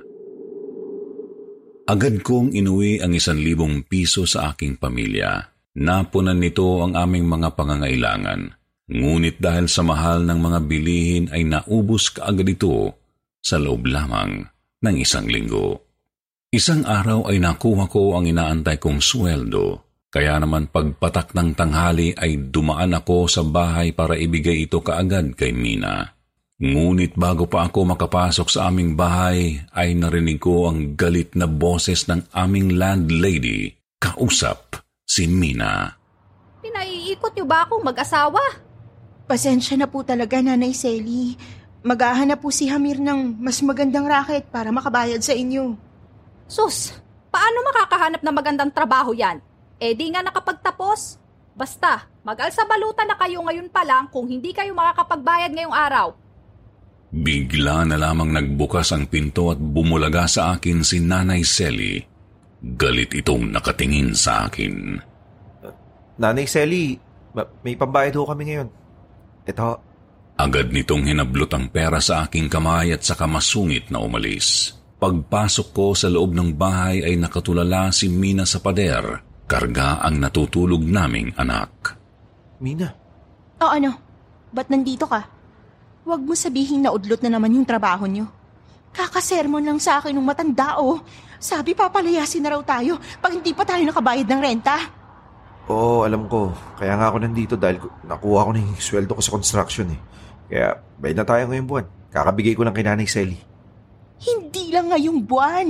Agad 1.87 2.19
kong 2.19 2.51
inuwi 2.51 2.99
ang 2.99 3.15
isan 3.15 3.39
libong 3.39 3.87
piso 3.87 4.27
sa 4.27 4.51
aking 4.51 4.75
pamilya. 4.75 5.39
Napunan 5.79 6.35
nito 6.35 6.83
ang 6.83 6.99
aming 6.99 7.31
mga 7.31 7.55
pangangailangan. 7.55 8.59
Ngunit 8.91 9.39
dahil 9.39 9.71
sa 9.71 9.87
mahal 9.87 10.27
ng 10.27 10.35
mga 10.35 10.59
bilihin 10.67 11.25
ay 11.31 11.47
naubos 11.47 12.11
kaagad 12.11 12.59
ito 12.59 12.99
sa 13.39 13.55
loob 13.55 13.87
lamang 13.87 14.43
ng 14.83 14.95
isang 14.99 15.31
linggo. 15.31 15.79
Isang 16.51 16.83
araw 16.83 17.31
ay 17.31 17.39
nakuha 17.39 17.87
ko 17.87 18.19
ang 18.19 18.27
inaantay 18.27 18.83
kong 18.83 18.99
sweldo. 18.99 19.88
Kaya 20.09 20.41
naman 20.41 20.73
pagpatak 20.73 21.37
ng 21.37 21.53
tanghali 21.53 22.17
ay 22.17 22.49
dumaan 22.49 22.97
ako 22.97 23.29
sa 23.29 23.45
bahay 23.45 23.93
para 23.93 24.17
ibigay 24.17 24.65
ito 24.65 24.81
kaagad 24.81 25.37
kay 25.37 25.53
Mina. 25.53 26.17
Ngunit 26.59 27.13
bago 27.13 27.45
pa 27.45 27.69
ako 27.69 27.93
makapasok 27.93 28.47
sa 28.49 28.73
aming 28.73 28.97
bahay 28.97 29.61
ay 29.69 29.93
narinig 29.93 30.41
ko 30.41 30.67
ang 30.67 30.97
galit 30.97 31.37
na 31.37 31.45
boses 31.45 32.09
ng 32.09 32.25
aming 32.33 32.75
landlady. 32.75 33.69
Kausap 34.01 34.81
si 35.05 35.29
Mina. 35.29 35.93
Pinaiikot 36.59 37.37
niyo 37.37 37.45
ba 37.45 37.69
akong 37.69 37.85
mag-asawa? 37.85 38.41
Pasensya 39.29 39.77
na 39.77 39.85
po 39.85 40.01
talaga, 40.01 40.41
Nanay 40.41 40.73
Selly. 40.73 41.37
Maghahanap 41.85 42.41
po 42.41 42.49
si 42.49 42.65
Hamir 42.65 42.97
ng 42.97 43.37
mas 43.39 43.61
magandang 43.61 44.09
racket 44.09 44.49
para 44.49 44.73
makabayad 44.73 45.21
sa 45.21 45.37
inyo. 45.37 45.77
Sus, 46.49 46.97
paano 47.29 47.61
makakahanap 47.61 48.25
ng 48.25 48.35
magandang 48.35 48.71
trabaho 48.73 49.13
yan? 49.13 49.39
Eh 49.79 49.95
di 49.95 50.11
nga 50.11 50.19
nakapagtapos. 50.19 51.15
Basta, 51.55 52.07
mag-alsa 52.23 52.63
balutan 52.67 53.07
na 53.07 53.15
kayo 53.15 53.43
ngayon 53.43 53.71
pa 53.71 53.83
lang 53.83 54.07
kung 54.11 54.27
hindi 54.27 54.51
kayo 54.51 54.75
makakapagbayad 54.75 55.51
ngayong 55.55 55.75
araw. 55.75 56.07
Bigla 57.09 57.89
na 57.89 57.97
lamang 57.97 58.31
nagbukas 58.31 58.93
ang 58.93 59.09
pinto 59.09 59.49
at 59.49 59.57
bumulaga 59.57 60.29
sa 60.29 60.55
akin 60.55 60.85
si 60.85 61.01
Nanay 61.01 61.41
Selly. 61.41 61.99
Galit 62.59 63.15
itong 63.15 63.55
nakatingin 63.55 64.13
sa 64.13 64.47
akin. 64.47 64.99
Nanay 66.19 66.45
Selly, 66.47 66.99
ma- 67.35 67.49
may 67.63 67.75
pambayad 67.75 68.15
ho 68.19 68.27
kami 68.27 68.43
ngayon. 68.51 68.69
Ito, 69.47 69.89
Agad 70.39 70.71
nitong 70.71 71.03
hinablot 71.03 71.51
ang 71.51 71.67
pera 71.67 71.99
sa 71.99 72.23
aking 72.23 72.47
kamay 72.47 72.95
at 72.95 73.03
saka 73.03 73.27
masungit 73.27 73.91
na 73.91 73.99
umalis. 73.99 74.71
Pagpasok 74.95 75.67
ko 75.75 75.91
sa 75.91 76.07
loob 76.07 76.31
ng 76.31 76.55
bahay 76.55 77.03
ay 77.03 77.19
nakatulala 77.19 77.91
si 77.91 78.07
Mina 78.07 78.47
sa 78.47 78.63
pader. 78.63 79.28
Karga 79.49 79.97
ang 80.05 80.21
natutulog 80.21 80.85
naming 80.85 81.33
anak. 81.33 81.97
Mina, 82.61 82.93
O 83.59 83.65
ano? 83.65 83.91
Ba't 84.53 84.69
nandito 84.69 85.09
ka? 85.09 85.25
Huwag 86.05 86.21
mo 86.21 86.37
sabihin 86.37 86.85
na 86.85 86.93
udlot 86.93 87.19
na 87.25 87.33
naman 87.33 87.57
yung 87.57 87.67
trabaho 87.67 88.05
nyo. 88.05 88.29
Kakasermon 88.93 89.65
lang 89.65 89.81
sa 89.81 89.99
akin 89.99 90.13
ng 90.13 90.25
matanda 90.25 90.77
oh. 90.77 91.01
Sabi 91.41 91.73
papalayasin 91.73 92.45
na 92.45 92.55
raw 92.55 92.61
tayo 92.61 93.01
pag 93.19 93.35
hindi 93.35 93.51
pa 93.51 93.65
tayo 93.67 93.83
nakabayad 93.83 94.25
ng 94.29 94.41
renta. 94.41 94.77
Oo, 95.69 96.01
alam 96.05 96.25
ko. 96.25 96.49
Kaya 96.77 96.97
nga 96.97 97.09
ako 97.09 97.17
nandito 97.21 97.53
dahil 97.53 97.77
nakuha 98.05 98.47
ko 98.47 98.51
na 98.53 98.61
yung 98.63 98.77
sweldo 98.77 99.13
ko 99.13 99.21
sa 99.21 99.35
construction 99.35 99.93
eh. 99.93 99.99
Kaya 100.49 100.81
bayad 100.97 101.17
na 101.21 101.25
tayo 101.25 101.45
ngayong 101.45 101.69
buwan. 101.69 101.85
Kakabigay 102.09 102.57
ko 102.57 102.65
lang 102.65 102.73
kay 102.73 102.85
Nanay 102.85 103.05
Selly. 103.05 103.37
Hindi 104.19 104.73
lang 104.73 104.89
ngayong 104.89 105.25
buwan. 105.29 105.67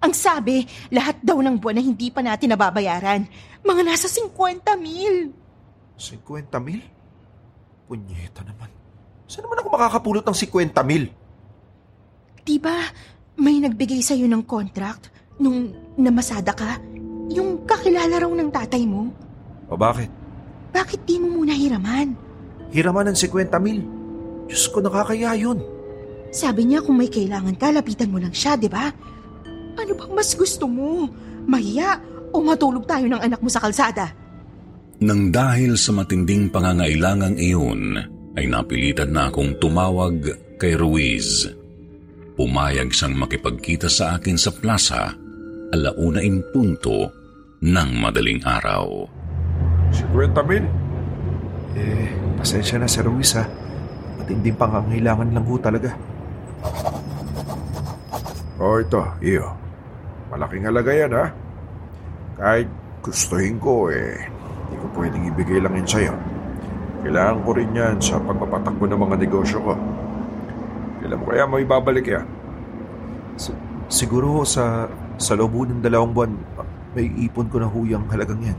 Ang 0.00 0.16
sabi, 0.16 0.64
lahat 0.88 1.20
daw 1.20 1.44
ng 1.44 1.60
buwan 1.60 1.76
na 1.76 1.84
hindi 1.84 2.08
pa 2.08 2.24
natin 2.24 2.56
nababayaran. 2.56 3.28
Mga 3.60 3.82
nasa 3.84 4.08
50 4.08 4.80
mil. 4.80 5.28
50 6.00 6.56
mil? 6.64 6.80
Punyeta 7.84 8.40
naman. 8.40 8.72
Saan 9.28 9.44
naman 9.44 9.60
ako 9.60 9.68
makakapulot 9.76 10.24
ng 10.24 10.36
50 10.36 10.88
mil? 10.88 11.04
Diba 12.40 12.80
may 13.36 13.60
nagbigay 13.60 14.00
sa'yo 14.00 14.24
ng 14.24 14.44
contract 14.48 15.12
nung 15.36 15.72
namasada 16.00 16.56
ka? 16.56 16.80
Yung 17.30 17.68
kakilala 17.68 18.24
raw 18.24 18.32
ng 18.32 18.50
tatay 18.50 18.82
mo? 18.88 19.12
O 19.68 19.76
bakit? 19.76 20.08
Bakit 20.72 21.04
di 21.04 21.20
mo 21.20 21.40
muna 21.40 21.52
hiraman? 21.52 22.16
Hiraman 22.72 23.12
ng 23.12 23.16
50 23.16 23.60
mil. 23.60 23.80
Diyos 24.50 24.66
ko, 24.72 24.82
nakakaya 24.82 25.36
yun. 25.38 25.62
Sabi 26.30 26.66
niya 26.66 26.82
kung 26.82 26.98
may 26.98 27.10
kailangan 27.10 27.54
ka, 27.54 27.70
lapitan 27.70 28.10
mo 28.10 28.18
lang 28.18 28.34
siya, 28.34 28.58
di 28.58 28.66
ba? 28.66 28.90
Ano 29.80 29.96
bang 29.96 30.12
mas 30.12 30.36
gusto 30.36 30.68
mo? 30.68 31.08
Mahiya 31.48 31.96
o 32.30 32.44
matulog 32.44 32.84
tayo 32.84 33.08
ng 33.08 33.20
anak 33.20 33.40
mo 33.40 33.48
sa 33.48 33.64
kalsada? 33.64 34.12
Nang 35.00 35.32
dahil 35.32 35.80
sa 35.80 35.96
matinding 35.96 36.52
pangangailangang 36.52 37.40
iyon, 37.40 37.96
ay 38.36 38.44
napilitan 38.44 39.16
na 39.16 39.32
akong 39.32 39.56
tumawag 39.56 40.20
kay 40.60 40.76
Ruiz. 40.76 41.48
Pumayag 42.36 42.92
siyang 42.92 43.16
makipagkita 43.16 43.88
sa 43.88 44.20
akin 44.20 44.36
sa 44.36 44.52
plaza 44.52 45.16
alauna 45.70 46.20
in 46.20 46.42
punto 46.50 47.08
ng 47.62 47.90
madaling 47.96 48.42
araw. 48.42 49.06
50 50.12 50.50
mil? 50.50 50.64
Eh, 51.78 52.10
pasensya 52.36 52.82
na, 52.82 52.90
Sir 52.90 53.06
Ruiz 53.06 53.32
ha. 53.38 53.46
Matinding 54.18 54.58
pangangailangan 54.58 55.30
lang 55.30 55.44
ho 55.46 55.54
talaga. 55.56 55.94
O 58.60 58.76
ito, 58.76 59.00
iyo. 59.24 59.59
Malaking 60.30 60.66
halaga 60.70 60.92
yan 60.94 61.10
ha. 61.10 61.26
Kahit 62.38 62.68
gustuhin 63.02 63.58
ko 63.58 63.90
eh, 63.90 64.14
hindi 64.70 64.76
ko 64.78 64.86
pwedeng 64.94 65.26
ibigay 65.26 65.58
lang 65.58 65.74
yun 65.74 65.88
sa'yo. 65.90 66.14
Kailangan 67.02 67.42
ko 67.42 67.50
rin 67.56 67.70
yan 67.74 67.96
sa 67.98 68.22
pagpapatakbo 68.22 68.86
ng 68.86 69.00
mga 69.00 69.16
negosyo 69.26 69.58
ko. 69.58 69.74
Kailan 71.02 71.18
mo 71.18 71.24
kaya 71.26 71.44
mo 71.50 71.56
ibabalik 71.58 72.06
yan? 72.06 72.26
Si- 73.34 73.56
siguro 73.90 74.46
sa, 74.46 74.86
sa 75.18 75.32
loob 75.34 75.66
ng 75.66 75.82
dalawang 75.82 76.14
buwan, 76.14 76.32
may 76.94 77.10
ipon 77.26 77.50
ko 77.50 77.58
na 77.58 77.66
huyang 77.66 78.06
halagang 78.06 78.54
yan. 78.54 78.58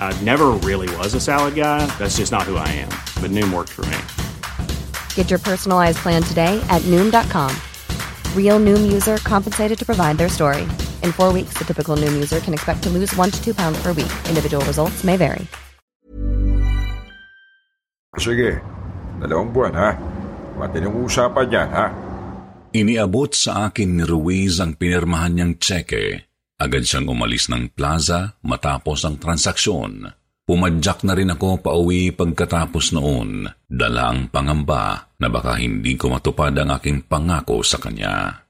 I 0.00 0.14
never 0.24 0.56
really 0.64 0.88
was 0.96 1.12
a 1.12 1.20
salad 1.20 1.54
guy. 1.54 1.84
That's 1.98 2.16
just 2.16 2.32
not 2.32 2.48
who 2.48 2.56
I 2.56 2.68
am. 2.80 2.88
But 3.20 3.30
Noom 3.34 3.52
worked 3.52 3.76
for 3.76 3.84
me. 3.92 3.98
Get 5.12 5.28
your 5.28 5.38
personalized 5.38 5.98
plan 6.00 6.22
today 6.24 6.56
at 6.72 6.80
Noom.com. 6.88 7.52
Real 8.34 8.56
Noom 8.56 8.88
user 8.88 9.20
compensated 9.28 9.76
to 9.76 9.84
provide 9.84 10.16
their 10.16 10.32
story. 10.32 10.64
In 11.04 11.12
four 11.12 11.34
weeks, 11.34 11.58
the 11.58 11.68
typical 11.68 12.00
Noom 12.00 12.14
user 12.16 12.40
can 12.40 12.54
expect 12.54 12.82
to 12.84 12.90
lose 12.90 13.12
one 13.16 13.28
to 13.30 13.44
two 13.44 13.52
pounds 13.52 13.76
per 13.84 13.92
week. 13.92 14.12
Individual 14.32 14.64
results 14.64 15.04
may 15.04 15.20
vary. 15.20 15.44
Sige, 18.16 18.64
dalawang 19.20 19.52
buwan 19.52 19.76
ha. 19.76 19.92
¿eh? 19.92 19.94
Matinong 20.56 21.04
usapan 21.04 21.52
yan 21.52 21.68
ha. 21.68 21.86
¿eh? 21.92 22.06
Iniabot 22.80 23.32
sa 23.36 23.68
akin 23.68 24.00
ni 24.00 24.04
Ruiz 24.08 24.56
ang 24.60 24.76
pinirmahan 24.76 25.36
niyang 25.36 25.54
tseke. 25.60 26.28
Agad 26.56 26.88
siyang 26.88 27.12
umalis 27.12 27.52
ng 27.52 27.68
plaza 27.76 28.40
matapos 28.40 29.04
ang 29.04 29.20
transaksyon. 29.20 30.08
Pumadyak 30.46 31.04
na 31.04 31.12
rin 31.12 31.28
ako 31.28 31.60
pauwi 31.60 32.16
pagkatapos 32.16 32.96
noon, 32.96 33.44
dala 33.68 34.08
ang 34.08 34.32
pangamba 34.32 35.12
na 35.20 35.28
baka 35.28 35.60
hindi 35.60 36.00
ko 36.00 36.16
matupad 36.16 36.56
ang 36.56 36.72
aking 36.72 37.04
pangako 37.04 37.60
sa 37.60 37.76
kanya. 37.76 38.46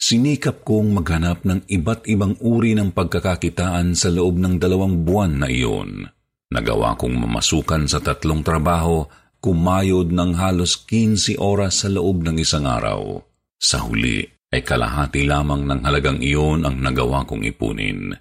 Sinikap 0.00 0.64
kong 0.64 0.96
maghanap 0.96 1.44
ng 1.44 1.68
iba't 1.68 2.08
ibang 2.08 2.38
uri 2.40 2.72
ng 2.78 2.96
pagkakakitaan 2.96 3.92
sa 3.92 4.08
loob 4.08 4.40
ng 4.40 4.56
dalawang 4.56 5.04
buwan 5.04 5.44
na 5.44 5.48
iyon. 5.50 6.06
Nagawa 6.48 6.96
kong 6.96 7.18
mamasukan 7.18 7.90
sa 7.90 8.00
tatlong 8.00 8.40
trabaho, 8.40 9.04
kumayod 9.44 10.16
ng 10.16 10.38
halos 10.40 10.80
15 10.88 11.36
oras 11.36 11.84
sa 11.84 11.92
loob 11.92 12.24
ng 12.24 12.40
isang 12.40 12.64
araw. 12.64 13.20
Sa 13.58 13.84
huli 13.84 14.34
ay 14.54 14.62
kalahati 14.62 15.26
lamang 15.26 15.66
ng 15.66 15.80
halagang 15.82 16.22
iyon 16.22 16.62
ang 16.62 16.78
nagawa 16.78 17.26
kong 17.26 17.42
ipunin. 17.42 18.14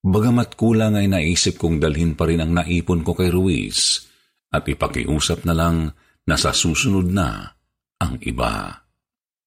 Bagamat 0.00 0.54
kulang 0.54 0.94
ay 0.94 1.10
naisip 1.10 1.58
kong 1.58 1.82
dalhin 1.82 2.14
pa 2.14 2.30
rin 2.30 2.38
ang 2.38 2.54
naipon 2.54 3.02
ko 3.02 3.18
kay 3.18 3.28
Ruiz 3.34 4.06
at 4.54 4.62
ipakiusap 4.64 5.42
na 5.44 5.52
lang 5.52 5.90
na 6.24 6.36
sa 6.38 6.54
susunod 6.54 7.10
na 7.10 7.50
ang 7.98 8.16
iba. 8.22 8.86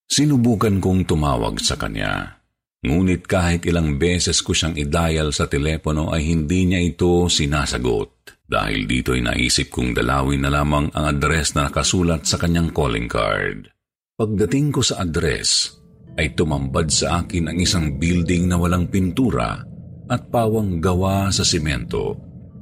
Sinubukan 0.05 0.77
kong 0.77 1.07
tumawag 1.07 1.57
sa 1.63 1.79
kanya. 1.79 2.43
Ngunit 2.83 3.25
kahit 3.25 3.63
ilang 3.63 3.95
beses 3.95 4.43
ko 4.43 4.51
siyang 4.51 4.75
i-dial 4.75 5.31
sa 5.31 5.47
telepono 5.47 6.11
ay 6.11 6.35
hindi 6.35 6.67
niya 6.67 6.83
ito 6.83 7.31
sinasagot. 7.31 8.43
Dahil 8.43 8.85
dito 8.85 9.15
ay 9.15 9.23
naisip 9.23 9.71
kong 9.71 9.95
dalawin 9.95 10.43
na 10.43 10.51
lamang 10.51 10.91
ang 10.91 11.05
address 11.07 11.55
na 11.55 11.71
nakasulat 11.71 12.27
sa 12.27 12.35
kanyang 12.37 12.75
calling 12.75 13.07
card. 13.07 13.71
Pagdating 14.19 14.75
ko 14.75 14.85
sa 14.85 15.01
address, 15.01 15.81
ay 16.17 16.37
tumambad 16.37 16.89
sa 16.93 17.23
akin 17.23 17.49
ang 17.49 17.57
isang 17.57 17.97
building 17.97 18.49
na 18.49 18.57
walang 18.57 18.85
pintura 18.85 19.61
at 20.09 20.21
pawang 20.29 20.77
gawa 20.77 21.33
sa 21.33 21.41
simento. 21.41 22.17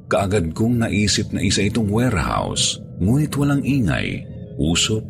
Kaagad 0.08 0.52
kong 0.52 0.84
naisip 0.84 1.32
na 1.32 1.40
isa 1.40 1.64
itong 1.64 1.88
warehouse, 1.88 2.80
ngunit 3.00 3.32
walang 3.36 3.64
ingay, 3.64 4.24
usok, 4.60 5.04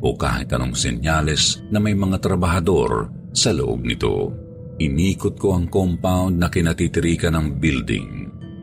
o 0.00 0.16
kahit 0.16 0.50
anong 0.50 0.74
senyales 0.74 1.60
na 1.68 1.78
may 1.78 1.94
mga 1.94 2.18
trabahador 2.18 3.12
sa 3.30 3.52
loob 3.54 3.84
nito. 3.84 4.32
Inikot 4.80 5.36
ko 5.36 5.54
ang 5.54 5.68
compound 5.68 6.40
na 6.40 6.48
kinatitirikan 6.48 7.36
ng 7.36 7.48
building. 7.60 8.08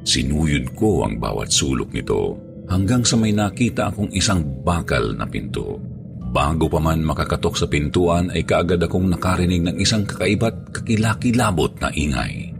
Sinuyod 0.01 0.73
ko 0.73 1.05
ang 1.05 1.21
bawat 1.21 1.53
sulok 1.53 1.93
nito 1.93 2.41
hanggang 2.67 3.05
sa 3.05 3.15
may 3.15 3.31
nakita 3.31 3.93
akong 3.93 4.09
isang 4.11 4.41
bakal 4.65 5.13
na 5.13 5.29
pinto. 5.29 5.77
Bago 6.27 6.67
pa 6.67 6.79
man 6.83 7.01
makakatok 7.01 7.55
sa 7.55 7.65
pintuan 7.71 8.29
ay 8.35 8.43
kaagad 8.43 8.83
akong 8.83 9.07
nakarinig 9.07 9.63
ng 9.63 9.77
isang 9.79 10.03
kakaiba't 10.03 10.75
kakilakilabot 10.75 11.71
na 11.79 11.89
ingay. 11.95 12.51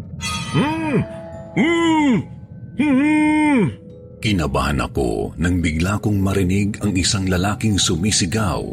Hmm! 0.55 0.99
Hmm! 1.57 2.17
Kinabahan 4.17 4.81
ako 4.81 5.37
nang 5.37 5.61
bigla 5.61 6.01
kong 6.01 6.17
marinig 6.17 6.79
ang 6.81 6.93
isang 6.97 7.29
lalaking 7.29 7.77
sumisigaw. 7.77 8.63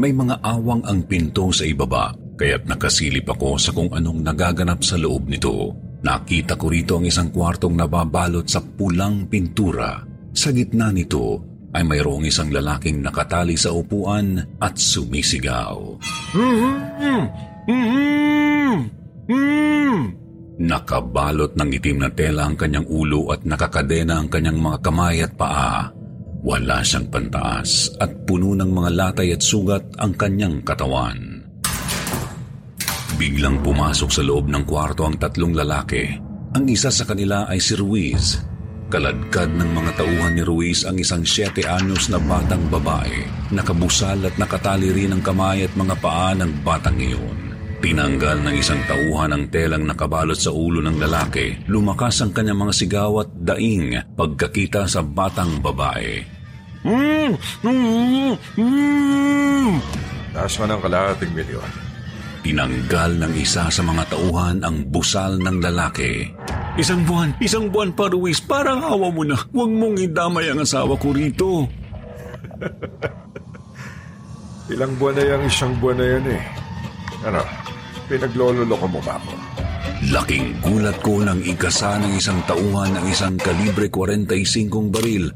May 0.00 0.10
mga 0.10 0.40
awang 0.42 0.82
ang 0.88 1.04
pinto 1.04 1.52
sa 1.52 1.68
ibaba, 1.68 2.16
kaya't 2.40 2.66
nakasilip 2.66 3.28
ako 3.28 3.60
sa 3.60 3.70
kung 3.70 3.92
anong 3.92 4.24
nagaganap 4.24 4.80
sa 4.82 4.96
loob 4.96 5.28
nito. 5.28 5.76
Nakita 6.02 6.58
ko 6.58 6.66
rito 6.66 6.98
ang 6.98 7.06
isang 7.06 7.30
kwartong 7.30 7.78
nababalot 7.78 8.50
sa 8.50 8.58
pulang 8.58 9.30
pintura. 9.30 10.02
Sa 10.34 10.50
gitna 10.50 10.90
nito 10.90 11.51
ay 11.72 11.82
mayroong 11.88 12.28
isang 12.28 12.52
lalaking 12.52 13.00
nakatali 13.00 13.56
sa 13.56 13.72
upuan 13.72 14.40
at 14.60 14.76
sumisigaw. 14.76 15.96
Nakabalot 20.62 21.56
ng 21.56 21.70
itim 21.74 21.98
na 22.04 22.10
tela 22.12 22.46
ang 22.46 22.54
kanyang 22.54 22.86
ulo 22.86 23.32
at 23.32 23.42
nakakadena 23.48 24.20
ang 24.20 24.28
kanyang 24.28 24.60
mga 24.60 24.78
kamay 24.84 25.24
at 25.24 25.32
paa. 25.34 25.90
Wala 26.42 26.82
siyang 26.82 27.08
pantaas 27.08 27.94
at 28.02 28.26
puno 28.26 28.52
ng 28.52 28.70
mga 28.70 28.90
latay 28.92 29.32
at 29.32 29.42
sugat 29.42 29.82
ang 29.96 30.12
kanyang 30.18 30.60
katawan. 30.60 31.42
Biglang 33.16 33.62
pumasok 33.62 34.10
sa 34.10 34.22
loob 34.26 34.50
ng 34.50 34.66
kwarto 34.66 35.06
ang 35.06 35.16
tatlong 35.16 35.54
lalaki. 35.54 36.18
Ang 36.52 36.66
isa 36.68 36.90
sa 36.90 37.06
kanila 37.06 37.46
ay 37.46 37.62
si 37.62 37.78
Ruiz. 37.78 38.51
Kaladkad 38.92 39.56
ng 39.56 39.72
mga 39.72 39.96
tauhan 39.96 40.36
ni 40.36 40.44
Ruiz 40.44 40.84
ang 40.84 41.00
isang 41.00 41.24
7 41.24 41.64
anyos 41.64 42.12
na 42.12 42.20
batang 42.20 42.60
babae. 42.68 43.24
Nakabusal 43.48 44.28
at 44.28 44.36
nakatali 44.36 44.92
rin 44.92 45.16
ang 45.16 45.24
kamay 45.24 45.64
at 45.64 45.72
mga 45.72 45.96
paa 45.96 46.36
ng 46.36 46.60
batang 46.60 47.00
iyon. 47.00 47.56
Tinanggal 47.80 48.44
ng 48.44 48.52
isang 48.52 48.76
tauhan 48.84 49.32
ang 49.32 49.48
telang 49.48 49.88
nakabalot 49.88 50.36
sa 50.36 50.52
ulo 50.52 50.84
ng 50.84 51.00
lalaki. 51.00 51.64
Lumakas 51.72 52.20
ang 52.20 52.36
kanyang 52.36 52.68
mga 52.68 52.74
sigaw 52.76 53.24
at 53.24 53.32
daing 53.32 53.96
pagkakita 54.12 54.84
sa 54.84 55.00
batang 55.00 55.64
babae. 55.64 56.20
Hmm! 56.84 57.32
Hmm! 57.64 59.72
Taas 60.36 60.52
man 60.60 60.68
ang 60.68 60.84
kalahating 60.84 61.32
milyon. 61.32 61.70
Tinanggal 62.44 63.24
ng 63.24 63.32
isa 63.40 63.72
sa 63.72 63.80
mga 63.80 64.04
tauhan 64.12 64.60
ang 64.60 64.84
busal 64.92 65.40
ng 65.40 65.64
lalaki. 65.64 66.28
Isang 66.72 67.04
buwan, 67.04 67.36
isang 67.36 67.68
buwan 67.68 67.92
pa, 67.92 68.08
Ruiz. 68.08 68.40
Parang 68.40 68.80
awa 68.80 69.12
mo 69.12 69.28
na. 69.28 69.36
Huwag 69.52 69.68
mong 69.68 70.00
idamay 70.00 70.48
ang 70.48 70.64
asawa 70.64 70.96
ko 70.96 71.12
rito. 71.12 71.68
Ilang 74.72 74.96
buwan 74.96 75.20
na 75.20 75.36
yung 75.36 75.44
isang 75.44 75.76
buwan 75.76 76.00
na 76.00 76.06
yan 76.16 76.26
eh. 76.32 76.42
Ano, 77.28 77.44
pinaglololoko 78.08 78.88
mo 78.88 79.04
ba 79.04 79.20
ako? 79.20 79.36
Laking 80.16 80.64
gulat 80.64 80.96
ko 81.04 81.20
nang 81.20 81.44
ikasa 81.44 82.00
ng 82.00 82.16
isang 82.16 82.40
tauhan 82.48 82.96
ng 82.96 83.04
isang 83.04 83.36
kalibre 83.36 83.92
45 83.92 84.72
baril. 84.88 85.28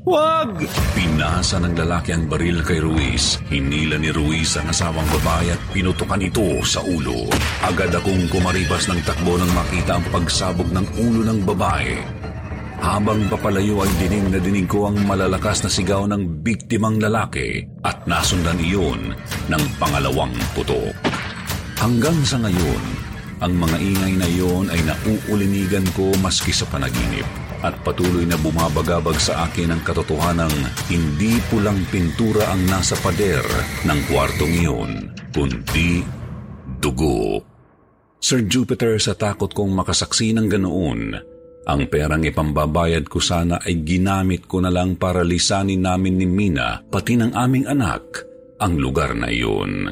Wag! 0.00 0.64
Pinasa 0.96 1.60
ng 1.60 1.76
lalaki 1.76 2.16
ang 2.16 2.24
baril 2.24 2.64
kay 2.64 2.80
Ruiz. 2.80 3.36
Hinila 3.52 4.00
ni 4.00 4.08
Ruiz 4.08 4.56
ang 4.56 4.72
asawang 4.72 5.04
babae 5.20 5.52
at 5.52 5.60
pinutukan 5.76 6.24
ito 6.24 6.64
sa 6.64 6.80
ulo. 6.80 7.28
Agad 7.60 7.92
akong 7.92 8.24
kumaripas 8.32 8.88
ng 8.88 8.96
takbo 9.04 9.36
nang 9.36 9.52
makita 9.52 10.00
ang 10.00 10.04
pagsabog 10.08 10.72
ng 10.72 10.86
ulo 11.04 11.20
ng 11.28 11.40
babae. 11.44 12.00
Habang 12.80 13.28
papalayo 13.28 13.84
ay 13.84 13.92
dinig 14.00 14.26
na 14.32 14.40
dinig 14.40 14.64
ko 14.64 14.88
ang 14.88 14.96
malalakas 15.04 15.68
na 15.68 15.68
sigaw 15.68 16.08
ng 16.08 16.40
biktimang 16.40 16.96
lalaki 16.96 17.68
at 17.84 18.00
nasundan 18.08 18.56
iyon 18.56 19.12
ng 19.52 19.64
pangalawang 19.76 20.32
putok. 20.56 20.96
Hanggang 21.76 22.16
sa 22.24 22.40
ngayon, 22.40 22.82
ang 23.44 23.52
mga 23.52 23.76
ingay 23.76 24.14
na 24.16 24.26
iyon 24.32 24.72
ay 24.72 24.80
nauulinigan 24.80 25.84
ko 25.92 26.08
maski 26.24 26.56
sa 26.56 26.64
panaginip 26.72 27.49
at 27.60 27.76
patuloy 27.84 28.24
na 28.24 28.40
bumabagabag 28.40 29.16
sa 29.20 29.48
akin 29.48 29.76
ang 29.76 29.82
katotohanang 29.84 30.52
hindi 30.88 31.36
pulang 31.52 31.80
pintura 31.92 32.48
ang 32.52 32.64
nasa 32.68 32.96
pader 33.00 33.44
ng 33.84 34.00
kwartong 34.08 34.54
iyon, 34.64 34.92
kundi 35.32 36.00
dugo. 36.80 37.44
Sir 38.20 38.44
Jupiter, 38.44 39.00
sa 39.00 39.16
takot 39.16 39.48
kong 39.52 39.72
makasaksi 39.72 40.36
ng 40.36 40.46
ganoon, 40.48 41.00
ang 41.64 41.80
perang 41.88 42.24
ipambabayad 42.24 43.08
ko 43.08 43.20
sana 43.20 43.60
ay 43.60 43.84
ginamit 43.84 44.48
ko 44.48 44.60
na 44.60 44.72
lang 44.72 44.96
para 44.96 45.20
lisanin 45.20 45.84
namin 45.84 46.20
ni 46.20 46.26
Mina, 46.28 46.80
pati 46.84 47.16
ng 47.16 47.32
aming 47.36 47.68
anak, 47.68 48.24
ang 48.60 48.76
lugar 48.76 49.16
na 49.16 49.28
iyon. 49.28 49.88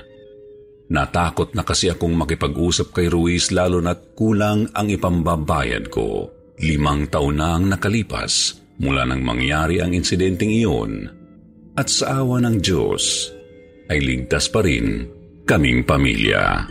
Natakot 0.89 1.53
na 1.53 1.65
kasi 1.69 1.93
akong 1.93 2.17
makipag-usap 2.17 2.97
kay 2.97 3.13
Ruiz 3.13 3.53
lalo 3.53 3.81
na't 3.85 4.17
kulang 4.17 4.73
ang 4.73 4.89
ipambabayad 4.89 5.93
ko. 5.93 6.33
Limang 6.59 7.07
taon 7.07 7.39
na 7.39 7.55
ang 7.55 7.71
nakalipas 7.71 8.59
mula 8.83 9.07
nang 9.07 9.23
mangyari 9.23 9.79
ang 9.79 9.95
insidenteng 9.95 10.51
iyon 10.51 11.07
at 11.79 11.87
sa 11.87 12.23
awa 12.23 12.43
ng 12.43 12.59
Diyos 12.59 13.31
ay 13.87 14.03
ligtas 14.03 14.51
pa 14.51 14.67
rin 14.67 15.07
kaming 15.47 15.87
pamilya. 15.87 16.67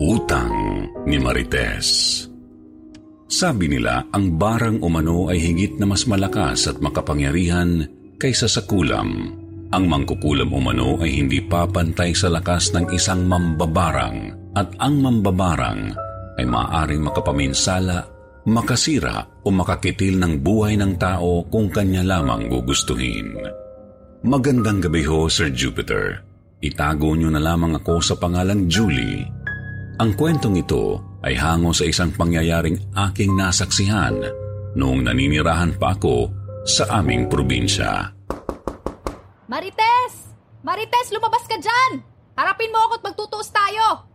Utang 0.00 0.56
ni 1.08 1.20
Marites 1.20 1.88
Sabi 3.28 3.68
nila 3.68 4.08
ang 4.12 4.36
barang 4.36 4.84
umano 4.84 5.32
ay 5.32 5.40
higit 5.40 5.80
na 5.80 5.88
mas 5.88 6.04
malakas 6.04 6.68
at 6.68 6.80
makapangyarihan 6.80 7.88
kaysa 8.20 8.48
sa 8.48 8.64
kulam. 8.68 9.39
Ang 9.70 9.84
mangkukulam 9.86 10.50
umano 10.50 10.98
ay 10.98 11.22
hindi 11.22 11.38
papantay 11.38 12.10
sa 12.10 12.26
lakas 12.26 12.74
ng 12.74 12.90
isang 12.90 13.26
mambabarang 13.26 14.34
at 14.58 14.74
ang 14.82 14.98
mambabarang 14.98 15.94
ay 16.42 16.46
maaaring 16.46 17.06
makapaminsala, 17.06 18.02
makasira 18.50 19.22
o 19.46 19.48
makakitil 19.54 20.18
ng 20.18 20.42
buhay 20.42 20.74
ng 20.74 20.98
tao 20.98 21.46
kung 21.46 21.70
kanya 21.70 22.02
lamang 22.02 22.50
gugustuhin. 22.50 23.38
Magandang 24.26 24.82
gabi 24.82 25.06
ho, 25.06 25.30
Sir 25.30 25.54
Jupiter. 25.54 26.18
Itago 26.60 27.14
niyo 27.14 27.30
na 27.30 27.40
lamang 27.40 27.78
ako 27.78 28.02
sa 28.02 28.18
pangalang 28.18 28.66
Julie 28.66 29.40
ang 30.00 30.16
kwentong 30.16 30.56
ito 30.56 30.96
ay 31.20 31.36
hango 31.36 31.76
sa 31.76 31.84
isang 31.84 32.08
pangyayaring 32.16 32.80
aking 32.96 33.36
nasaksihan 33.36 34.16
noong 34.72 35.04
naninirahan 35.04 35.76
pa 35.76 35.92
ako 35.92 36.32
sa 36.64 37.04
aming 37.04 37.28
probinsya. 37.28 38.08
Marites! 39.50 40.30
Marites, 40.62 41.10
lumabas 41.10 41.42
ka 41.50 41.58
dyan! 41.58 42.06
Harapin 42.38 42.70
mo 42.70 42.86
ako 42.86 43.02
at 43.02 43.04
magtutuos 43.10 43.50
tayo! 43.50 44.06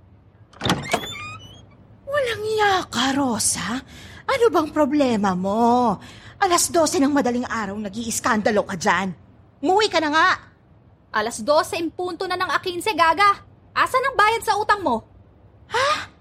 Walang 2.07 2.43
iya 2.55 2.87
ka, 2.87 3.11
Rosa. 3.11 3.83
Ano 4.23 4.45
bang 4.47 4.71
problema 4.71 5.35
mo? 5.35 5.99
Alas 6.39 6.71
12 6.71 7.03
ng 7.03 7.11
madaling 7.11 7.43
araw 7.51 7.75
nag 7.75 7.91
iiskandalo 7.91 8.63
ka 8.63 8.79
dyan. 8.79 9.11
Muwi 9.59 9.91
ka 9.91 9.99
na 9.99 10.09
nga. 10.15 10.29
Alas 11.11 11.43
12 11.43 11.83
impunto 11.83 12.23
na 12.31 12.39
ng 12.39 12.55
A15, 12.55 12.95
gaga. 12.95 13.43
Asan 13.75 14.07
ang 14.07 14.15
bayad 14.15 14.39
sa 14.39 14.55
utang 14.55 14.79
mo? 14.87 15.03
Ha? 15.67 16.15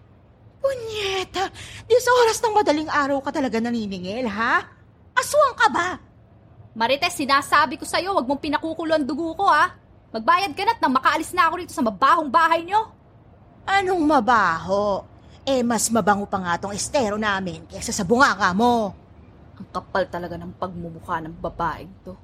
Punyeta, 0.59 1.55
di 1.87 1.95
sa 2.03 2.11
oras 2.19 2.43
ng 2.43 2.55
madaling 2.59 2.91
araw 2.91 3.23
ka 3.23 3.31
talaga 3.31 3.63
naniningil, 3.63 4.27
ha? 4.27 4.59
Aswang 5.15 5.55
ka 5.55 5.71
ba? 5.71 6.14
Marites, 6.75 7.15
sinasabi 7.15 7.79
ko 7.79 7.87
sa'yo, 7.87 8.19
wag 8.19 8.27
mong 8.27 8.43
pinakukulo 8.43 8.99
ang 8.99 9.07
dugo 9.07 9.31
ko, 9.39 9.47
ha? 9.47 9.79
Magbayad 10.11 10.59
ka 10.59 10.63
na't 10.67 10.83
nang 10.83 10.95
makaalis 10.99 11.31
na 11.31 11.47
ako 11.47 11.55
rito 11.63 11.71
sa 11.71 11.87
mabahong 11.87 12.27
bahay 12.27 12.67
nyo. 12.67 12.91
Anong 13.63 14.03
mabaho? 14.03 15.07
Eh, 15.47 15.63
mas 15.63 15.87
mabango 15.87 16.27
pa 16.27 16.43
nga 16.43 16.59
tong 16.59 16.75
estero 16.75 17.15
namin 17.15 17.63
kaysa 17.71 17.95
sa 17.95 18.03
bunganga 18.03 18.51
mo. 18.51 18.91
Ang 19.55 19.69
kapal 19.71 20.11
talaga 20.11 20.35
ng 20.35 20.51
pagmumukha 20.59 21.23
ng 21.23 21.35
babaeng 21.39 21.95
to. 22.03 22.15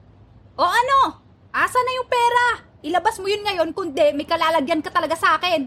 O 0.58 0.62
ano? 0.66 1.22
Asa 1.54 1.78
na 1.78 1.92
yung 2.02 2.10
pera? 2.10 2.46
Ilabas 2.82 3.22
mo 3.22 3.30
yun 3.30 3.46
ngayon 3.46 3.70
kundi 3.70 4.10
may 4.18 4.26
kalalagyan 4.26 4.82
ka 4.82 4.90
talaga 4.90 5.14
sa 5.14 5.38
akin. 5.38 5.62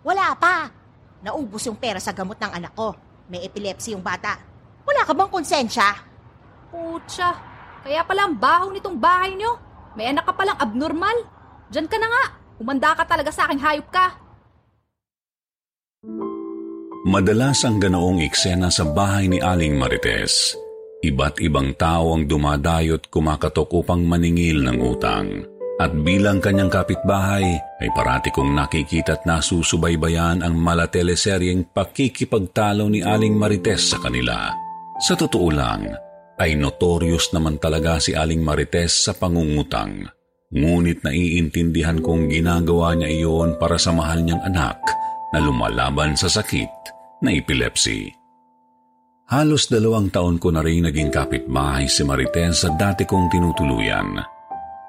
Wala 0.00 0.32
pa. 0.36 0.72
Naubos 1.20 1.64
yung 1.68 1.76
pera 1.76 2.00
sa 2.00 2.16
gamot 2.16 2.40
ng 2.40 2.52
anak 2.56 2.72
ko. 2.72 2.96
May 3.28 3.44
epilepsy 3.44 3.92
yung 3.92 4.04
bata. 4.04 4.36
Wala 4.84 5.04
ka 5.04 5.12
bang 5.12 5.32
konsensya? 5.32 5.88
Pucha, 6.68 7.53
kaya 7.84 8.00
pala 8.08 8.24
ang 8.24 8.40
baho 8.40 8.72
nitong 8.72 8.96
bahay 8.96 9.36
nyo. 9.36 9.60
May 9.94 10.08
anak 10.08 10.24
ka 10.24 10.32
palang 10.32 10.56
abnormal. 10.56 11.16
Diyan 11.68 11.86
ka 11.86 12.00
na 12.00 12.08
nga. 12.08 12.24
Umanda 12.56 12.96
ka 12.96 13.04
talaga 13.04 13.28
sa 13.28 13.44
aking 13.46 13.60
hayop 13.60 13.88
ka. 13.92 14.06
Madalas 17.04 17.60
ang 17.68 17.76
ganoong 17.76 18.24
eksena 18.24 18.72
sa 18.72 18.88
bahay 18.88 19.28
ni 19.28 19.36
Aling 19.36 19.76
Marites. 19.76 20.56
Iba't 21.04 21.36
ibang 21.44 21.76
tao 21.76 22.16
ang 22.16 22.24
dumadayot 22.24 23.12
kumakatok 23.12 23.68
upang 23.84 24.00
maningil 24.08 24.64
ng 24.64 24.78
utang. 24.80 25.44
At 25.76 25.92
bilang 25.92 26.40
kanyang 26.40 26.72
kapitbahay, 26.72 27.44
ay 27.82 27.88
parati 27.92 28.32
kong 28.32 28.56
nakikita 28.56 29.20
at 29.20 29.22
nasusubaybayan 29.28 30.40
ang 30.40 30.56
malateleseryeng 30.56 31.74
pakikipagtalo 31.76 32.88
ni 32.88 33.04
Aling 33.04 33.36
Marites 33.36 33.92
sa 33.92 34.00
kanila. 34.00 34.48
Sa 35.02 35.12
totoo 35.12 35.50
lang, 35.50 35.90
ay 36.38 36.58
notorious 36.58 37.30
naman 37.30 37.58
talaga 37.62 38.02
si 38.02 38.14
Aling 38.14 38.42
Marites 38.42 39.06
sa 39.06 39.12
pangungutang. 39.14 40.10
Ngunit 40.54 41.02
naiintindihan 41.02 41.98
kong 41.98 42.30
ginagawa 42.30 42.94
niya 42.94 43.10
iyon 43.10 43.58
para 43.58 43.74
sa 43.74 43.90
mahal 43.90 44.22
niyang 44.22 44.42
anak 44.46 44.78
na 45.34 45.42
lumalaban 45.42 46.14
sa 46.14 46.30
sakit 46.30 46.70
na 47.22 47.34
epilepsy. 47.34 48.14
Halos 49.24 49.66
dalawang 49.66 50.12
taon 50.12 50.36
ko 50.36 50.52
na 50.52 50.60
rin 50.60 50.84
naging 50.84 51.08
kapitbahay 51.08 51.88
si 51.88 52.04
Marites 52.06 52.62
sa 52.62 52.70
dati 52.76 53.02
kong 53.08 53.32
tinutuluyan. 53.32 54.20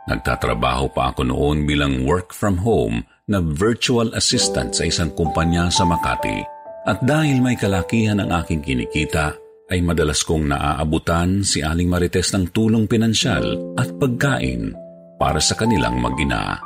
Nagtatrabaho 0.06 0.94
pa 0.94 1.10
ako 1.10 1.26
noon 1.26 1.66
bilang 1.66 2.06
work 2.06 2.30
from 2.30 2.62
home 2.62 3.02
na 3.26 3.42
virtual 3.42 4.14
assistant 4.14 4.78
sa 4.78 4.86
isang 4.86 5.10
kumpanya 5.18 5.74
sa 5.74 5.82
Makati. 5.82 6.46
At 6.86 7.02
dahil 7.02 7.42
may 7.42 7.58
kalakihan 7.58 8.22
ang 8.22 8.30
aking 8.30 8.62
kinikita, 8.62 9.34
ay 9.66 9.82
madalas 9.82 10.22
kong 10.22 10.54
naaabutan 10.54 11.42
si 11.42 11.66
Aling 11.66 11.90
Marites 11.90 12.30
ng 12.38 12.54
tulong 12.54 12.86
pinansyal 12.86 13.76
at 13.76 13.90
pagkain 13.98 14.78
para 15.18 15.42
sa 15.42 15.58
kanilang 15.58 15.98
magina. 15.98 16.62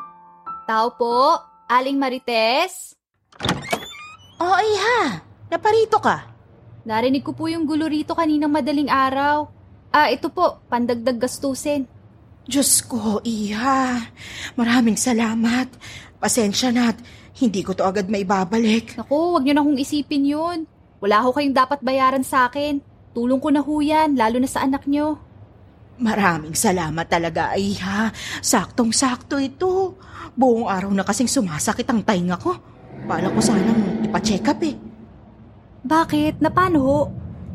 Tao 0.68 0.88
po, 1.00 1.40
Aling 1.72 1.96
Marites? 1.96 2.94
Oo, 4.40 4.52
oh, 4.52 4.60
iha. 4.60 5.24
Naparito 5.50 5.98
ka. 6.04 6.28
Narinig 6.86 7.24
ko 7.24 7.32
po 7.34 7.48
yung 7.48 7.66
gulo 7.66 7.88
rito 7.88 8.14
kaninang 8.14 8.52
madaling 8.52 8.92
araw. 8.92 9.48
Ah, 9.90 10.12
ito 10.14 10.30
po, 10.30 10.62
pandagdag 10.70 11.18
gastusin. 11.18 11.90
Diyos 12.50 12.82
ko, 12.82 13.22
Iha. 13.22 14.10
Maraming 14.58 14.98
salamat. 14.98 15.70
Pasensya 16.18 16.74
na 16.74 16.90
at 16.94 16.98
hindi 17.38 17.62
ko 17.62 17.78
to 17.78 17.86
agad 17.86 18.10
maibabalik. 18.10 18.98
Naku, 18.98 19.38
wag 19.38 19.46
niyo 19.46 19.54
na 19.54 19.66
kong 19.66 19.78
isipin 19.78 20.26
yun. 20.26 20.60
Wala 20.98 21.22
ho 21.22 21.30
kayong 21.30 21.54
dapat 21.54 21.80
bayaran 21.86 22.26
sa 22.26 22.50
akin. 22.50 22.82
Tulong 23.13 23.41
ko 23.41 23.50
na 23.50 23.62
ho 23.65 23.74
yan, 23.82 24.13
lalo 24.13 24.38
na 24.38 24.50
sa 24.50 24.65
anak 24.65 24.86
niyo. 24.86 25.17
Maraming 26.00 26.56
salamat 26.56 27.12
talaga, 27.12 27.58
Iha. 27.60 28.13
Saktong-sakto 28.39 29.36
ito. 29.36 30.00
Buong 30.38 30.72
araw 30.72 30.88
na 30.95 31.04
kasing 31.04 31.28
sumasakit 31.28 31.84
ang 31.91 32.06
tainga 32.08 32.39
ko. 32.39 32.56
Bala 33.04 33.28
ko 33.28 33.39
sanang 33.43 34.08
ipacheck 34.08 34.48
up 34.48 34.63
eh. 34.63 34.76
Bakit? 35.84 36.39
Na 36.39 36.48
paano 36.48 36.78
ho? 36.80 37.00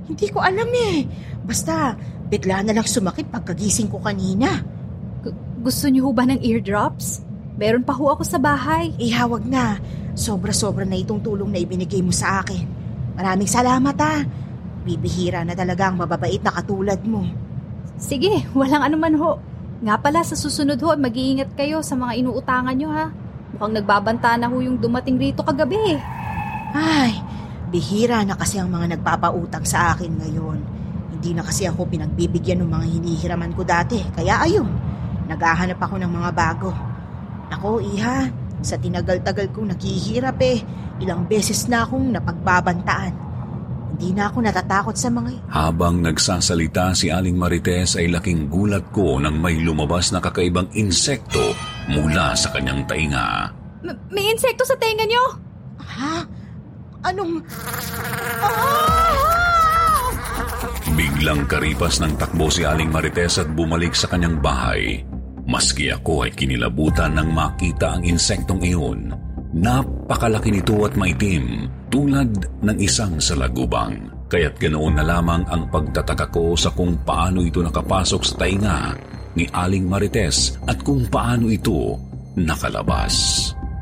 Hindi 0.04 0.28
ko 0.28 0.44
alam 0.44 0.68
eh. 0.68 1.08
Basta, 1.40 1.96
bigla 2.28 2.60
na 2.60 2.76
lang 2.76 2.84
sumakit 2.84 3.32
pagkagising 3.32 3.88
ko 3.88 3.96
kanina. 4.04 4.60
Gusto 5.64 5.88
niyo 5.88 6.12
ba 6.12 6.28
ng 6.28 6.44
eardrops? 6.44 7.24
Meron 7.56 7.86
pa 7.86 7.96
ho 7.96 8.12
ako 8.12 8.28
sa 8.28 8.36
bahay. 8.36 8.92
Ihawag 9.00 9.48
na. 9.48 9.80
Sobra-sobra 10.12 10.84
na 10.84 11.00
itong 11.00 11.24
tulong 11.24 11.48
na 11.48 11.62
ibinigay 11.62 12.04
mo 12.04 12.12
sa 12.12 12.44
akin. 12.44 12.68
Maraming 13.16 13.48
salamat 13.48 13.96
ah. 14.04 14.20
Bibihira 14.84 15.42
na 15.42 15.56
talaga 15.56 15.88
ang 15.88 15.96
mababait 15.98 16.40
na 16.44 16.52
katulad 16.52 17.00
mo. 17.02 17.24
Sige, 17.96 18.44
walang 18.58 18.84
anuman 18.84 19.16
ho. 19.16 19.40
Nga 19.84 19.96
pala, 20.00 20.20
sa 20.22 20.36
susunod 20.36 20.78
ho, 20.80 20.92
mag-iingat 20.94 21.56
kayo 21.56 21.80
sa 21.80 21.96
mga 21.96 22.20
inuutangan 22.20 22.76
nyo 22.76 22.90
ha. 22.92 23.06
Mukhang 23.56 23.74
nagbabanta 23.80 24.36
na 24.36 24.48
ho 24.52 24.56
yung 24.60 24.76
dumating 24.76 25.16
rito 25.16 25.40
kagabi. 25.40 25.98
Ay, 26.74 27.16
bihira 27.72 28.22
na 28.22 28.36
kasi 28.36 28.60
ang 28.60 28.68
mga 28.68 28.98
nagpapautang 28.98 29.64
sa 29.64 29.96
akin 29.96 30.12
ngayon. 30.20 30.58
Hindi 31.16 31.32
na 31.32 31.42
kasi 31.42 31.64
ako 31.64 31.88
pinagbibigyan 31.88 32.60
ng 32.60 32.70
mga 32.70 32.86
hinihiraman 32.92 33.52
ko 33.56 33.62
dati. 33.64 34.02
Kaya 34.12 34.42
ayun, 34.42 34.68
Naghahanap 35.24 35.80
ako 35.80 35.96
ng 35.96 36.12
mga 36.12 36.30
bago. 36.36 36.68
Ako, 37.48 37.80
Iha, 37.80 38.28
sa 38.60 38.76
tinagal-tagal 38.76 39.48
kong 39.56 39.72
naghihirap 39.72 40.36
eh, 40.44 40.60
ilang 41.00 41.24
beses 41.24 41.64
na 41.68 41.84
akong 41.84 42.12
napagbabantaan. 42.12 43.12
Hindi 43.94 44.10
na 44.10 44.26
ako 44.26 44.42
natatakot 44.42 44.98
sa 44.98 45.06
mga... 45.06 45.46
Habang 45.54 46.02
nagsasalita 46.02 46.98
si 46.98 47.14
Aling 47.14 47.38
Marites 47.38 47.94
ay 47.94 48.10
laking 48.10 48.50
gulat 48.50 48.90
ko 48.90 49.22
nang 49.22 49.38
may 49.38 49.62
lumabas 49.62 50.10
na 50.10 50.18
kakaibang 50.18 50.66
insekto 50.74 51.54
mula 51.86 52.34
sa 52.34 52.50
kanyang 52.50 52.82
tainga. 52.90 53.54
M- 53.86 54.00
may 54.10 54.34
insekto 54.34 54.66
sa 54.66 54.74
tainga 54.82 55.06
niyo? 55.06 55.22
Ha? 55.78 56.26
Anong... 57.06 57.38
Ah! 58.42 59.44
Biglang 60.98 61.46
karipas 61.46 62.02
ng 62.02 62.18
takbo 62.18 62.50
si 62.50 62.66
Aling 62.66 62.90
Marites 62.90 63.38
at 63.38 63.46
bumalik 63.54 63.94
sa 63.94 64.10
kanyang 64.10 64.42
bahay. 64.42 65.06
Maski 65.46 65.94
ako 65.94 66.26
ay 66.26 66.34
kinilabutan 66.34 67.14
nang 67.14 67.30
makita 67.30 67.94
ang 67.94 68.02
insektong 68.02 68.58
iyon. 68.58 69.14
Napakalaki 69.54 70.50
nito 70.50 70.82
at 70.82 70.98
maitim, 70.98 71.70
tulad 71.94 72.34
ng 72.66 72.78
isang 72.82 73.22
salagubang. 73.22 74.10
Kaya't 74.26 74.58
ganoon 74.58 74.98
na 74.98 75.06
lamang 75.06 75.46
ang 75.46 75.70
pagtataka 75.70 76.26
ko 76.34 76.58
sa 76.58 76.74
kung 76.74 76.98
paano 77.06 77.38
ito 77.46 77.62
nakapasok 77.62 78.22
sa 78.26 78.34
tainga 78.34 78.78
ni 79.38 79.46
Aling 79.46 79.86
Marites 79.86 80.58
at 80.66 80.82
kung 80.82 81.06
paano 81.06 81.46
ito 81.46 81.94
nakalabas. 82.34 83.14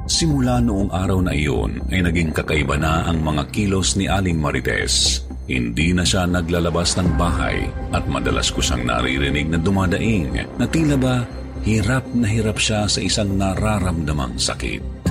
Simula 0.05 0.61
noong 0.61 0.93
araw 0.93 1.25
na 1.25 1.33
iyon 1.33 1.89
ay 1.89 2.05
naging 2.05 2.37
kakaiba 2.37 2.77
na 2.77 3.09
ang 3.09 3.25
mga 3.25 3.49
kilos 3.49 3.97
ni 3.97 4.05
Aling 4.13 4.37
Marites. 4.37 5.25
Hindi 5.49 5.97
na 5.97 6.05
siya 6.05 6.29
naglalabas 6.29 7.01
ng 7.01 7.17
bahay 7.17 7.65
at 7.97 8.05
madalas 8.13 8.53
ko 8.53 8.61
siyang 8.61 8.85
naririnig 8.85 9.49
na 9.49 9.57
dumadaing 9.57 10.37
na 10.61 10.69
tila 10.69 11.01
ba 11.01 11.25
hirap 11.65 12.05
na 12.13 12.29
hirap 12.29 12.61
siya 12.61 12.85
sa 12.85 13.01
isang 13.01 13.41
nararamdamang 13.41 14.37
sakit. 14.37 15.02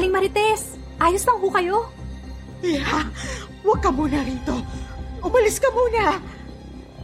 Aling 0.00 0.16
Marites! 0.16 0.80
Ayos 0.96 1.28
lang 1.28 1.36
ho 1.44 1.48
kayo? 1.52 1.84
Yeah, 2.64 3.04
huwag 3.60 3.84
ka 3.84 3.92
muna 3.92 4.24
rito. 4.24 4.56
Umalis 5.20 5.60
ka 5.60 5.68
muna. 5.76 6.16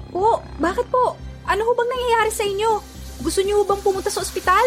Po, 0.09 0.41
bakit 0.57 0.89
po? 0.89 1.13
Ano 1.45 1.61
ho 1.69 1.77
bang 1.77 1.93
nangyayari 1.93 2.33
sa 2.33 2.49
inyo? 2.49 2.81
Gusto 3.21 3.45
niyo 3.45 3.69
bang 3.69 3.85
pumunta 3.85 4.09
sa 4.09 4.25
ospital? 4.25 4.65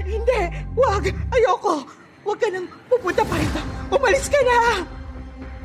Hindi, 0.00 0.64
huwag. 0.72 1.12
Ayoko. 1.12 1.84
Huwag 2.24 2.40
ka 2.40 2.48
nang 2.48 2.64
pupunta 2.88 3.20
pa 3.20 3.36
rito. 3.36 3.60
Umalis 3.92 4.32
ka 4.32 4.40
na. 4.48 4.58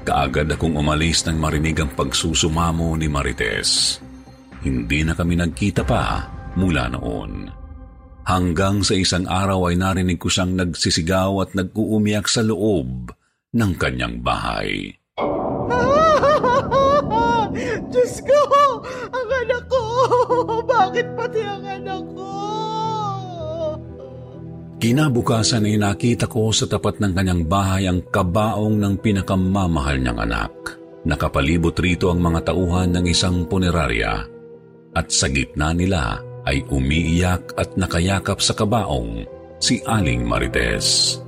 Kaagad 0.04 0.52
akong 0.52 0.76
umalis 0.76 1.24
nang 1.24 1.39
marinig 1.39 1.80
ang 1.80 1.96
pagsusumamo 1.96 3.00
ni 3.00 3.08
Marites. 3.08 4.04
Hindi 4.60 5.08
na 5.08 5.16
kami 5.16 5.39
nagkita 5.39 5.88
pa 5.88 6.28
mula 6.60 6.92
noon. 6.92 7.62
Hanggang 8.23 8.88
sa 8.88 8.95
isang 8.95 9.27
araw 9.27 9.67
ay 9.67 9.75
narinig 9.75 10.15
ko 10.15 10.31
siyang 10.31 10.55
nagsisigaw 10.55 11.43
at 11.43 11.51
nag-uumiyak 11.59 12.31
sa 12.31 12.39
loob 12.39 13.12
ng 13.51 13.71
kanyang 13.75 14.23
bahay. 14.23 14.95
Diyos 17.91 18.15
ko! 18.23 18.39
Ang 19.12 19.29
anak 19.43 19.63
ko! 19.67 19.83
Bakit 20.71 21.07
pati 21.19 21.39
ang 21.43 21.67
anak 21.67 22.03
ko? 22.15 22.31
Kinabukasan 24.79 25.67
ay 25.67 25.75
nakita 25.79 26.27
ko 26.31 26.51
sa 26.55 26.67
tapat 26.67 27.03
ng 27.03 27.12
kanyang 27.12 27.43
bahay 27.47 27.88
ang 27.91 27.99
kabaong 28.07 28.79
ng 28.79 28.95
pinakamamahal 29.03 29.99
niyang 29.99 30.19
anak. 30.23 30.51
Nakapalibot 31.03 31.75
rito 31.83 32.07
ang 32.07 32.23
mga 32.23 32.39
tauhan 32.51 32.95
ng 32.95 33.05
isang 33.12 33.43
punerarya 33.51 34.23
at 34.95 35.12
sa 35.12 35.27
gitna 35.27 35.75
nila 35.75 36.23
ay 36.47 36.63
umiiyak 36.67 37.56
at 37.56 37.75
nakayakap 37.79 38.39
sa 38.43 38.53
kabaong 38.56 39.23
si 39.60 39.79
Aling 39.88 40.27
Marites. 40.27 41.19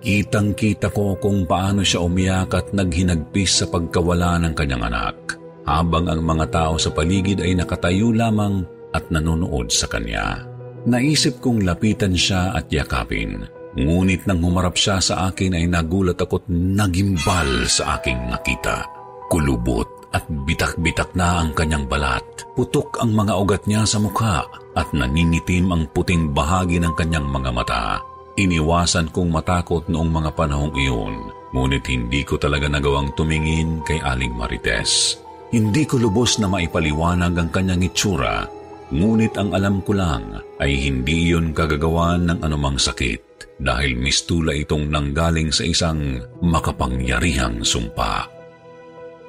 Kitang-kita 0.00 0.88
ko 0.88 1.18
kung 1.20 1.44
paano 1.44 1.84
siya 1.84 2.00
umiyak 2.00 2.56
at 2.56 2.66
naghinagpis 2.72 3.60
sa 3.60 3.66
pagkawala 3.68 4.40
ng 4.40 4.54
kanyang 4.56 4.88
anak, 4.88 5.36
habang 5.68 6.08
ang 6.08 6.24
mga 6.24 6.46
tao 6.48 6.74
sa 6.80 6.88
paligid 6.88 7.44
ay 7.44 7.52
nakatayo 7.52 8.08
lamang 8.08 8.64
at 8.96 9.04
nanonood 9.12 9.68
sa 9.68 9.84
kanya. 9.90 10.48
Naisip 10.88 11.44
kong 11.44 11.68
lapitan 11.68 12.16
siya 12.16 12.56
at 12.56 12.72
yakapin, 12.72 13.44
ngunit 13.76 14.24
nang 14.24 14.40
humarap 14.40 14.72
siya 14.72 14.96
sa 15.04 15.28
akin 15.28 15.52
ay 15.52 15.68
nagulat 15.68 16.16
ako't 16.16 16.48
nagimbal 16.48 17.68
sa 17.68 18.00
aking 18.00 18.16
nakita. 18.32 18.88
Kulubot 19.28 19.99
at 20.10 20.26
bitak-bitak 20.26 21.14
na 21.14 21.42
ang 21.42 21.54
kanyang 21.54 21.86
balat. 21.86 22.22
Putok 22.58 22.98
ang 22.98 23.14
mga 23.14 23.34
ugat 23.38 23.62
niya 23.70 23.86
sa 23.86 24.02
mukha 24.02 24.42
at 24.74 24.88
naningitim 24.90 25.70
ang 25.70 25.86
puting 25.90 26.34
bahagi 26.34 26.82
ng 26.82 26.94
kanyang 26.98 27.26
mga 27.26 27.50
mata. 27.54 28.02
Iniwasan 28.38 29.10
kong 29.10 29.30
matakot 29.30 29.86
noong 29.90 30.10
mga 30.10 30.30
panahong 30.34 30.74
iyon, 30.78 31.14
ngunit 31.50 31.84
hindi 31.90 32.22
ko 32.22 32.38
talaga 32.38 32.70
nagawang 32.70 33.12
tumingin 33.18 33.82
kay 33.82 33.98
Aling 34.00 34.32
Marites. 34.34 35.18
Hindi 35.50 35.82
ko 35.82 35.98
lubos 35.98 36.38
na 36.38 36.46
maipaliwanag 36.46 37.34
ang 37.34 37.50
kanyang 37.50 37.90
itsura, 37.90 38.46
ngunit 38.94 39.34
ang 39.34 39.50
alam 39.50 39.82
ko 39.82 39.98
lang 39.98 40.38
ay 40.62 40.78
hindi 40.78 41.30
iyon 41.30 41.50
kagagawan 41.50 42.30
ng 42.30 42.38
anumang 42.46 42.78
sakit 42.78 43.58
dahil 43.60 43.98
mistula 43.98 44.56
itong 44.56 44.88
nanggaling 44.88 45.52
sa 45.52 45.66
isang 45.66 46.22
makapangyarihang 46.40 47.60
sumpa. 47.60 48.39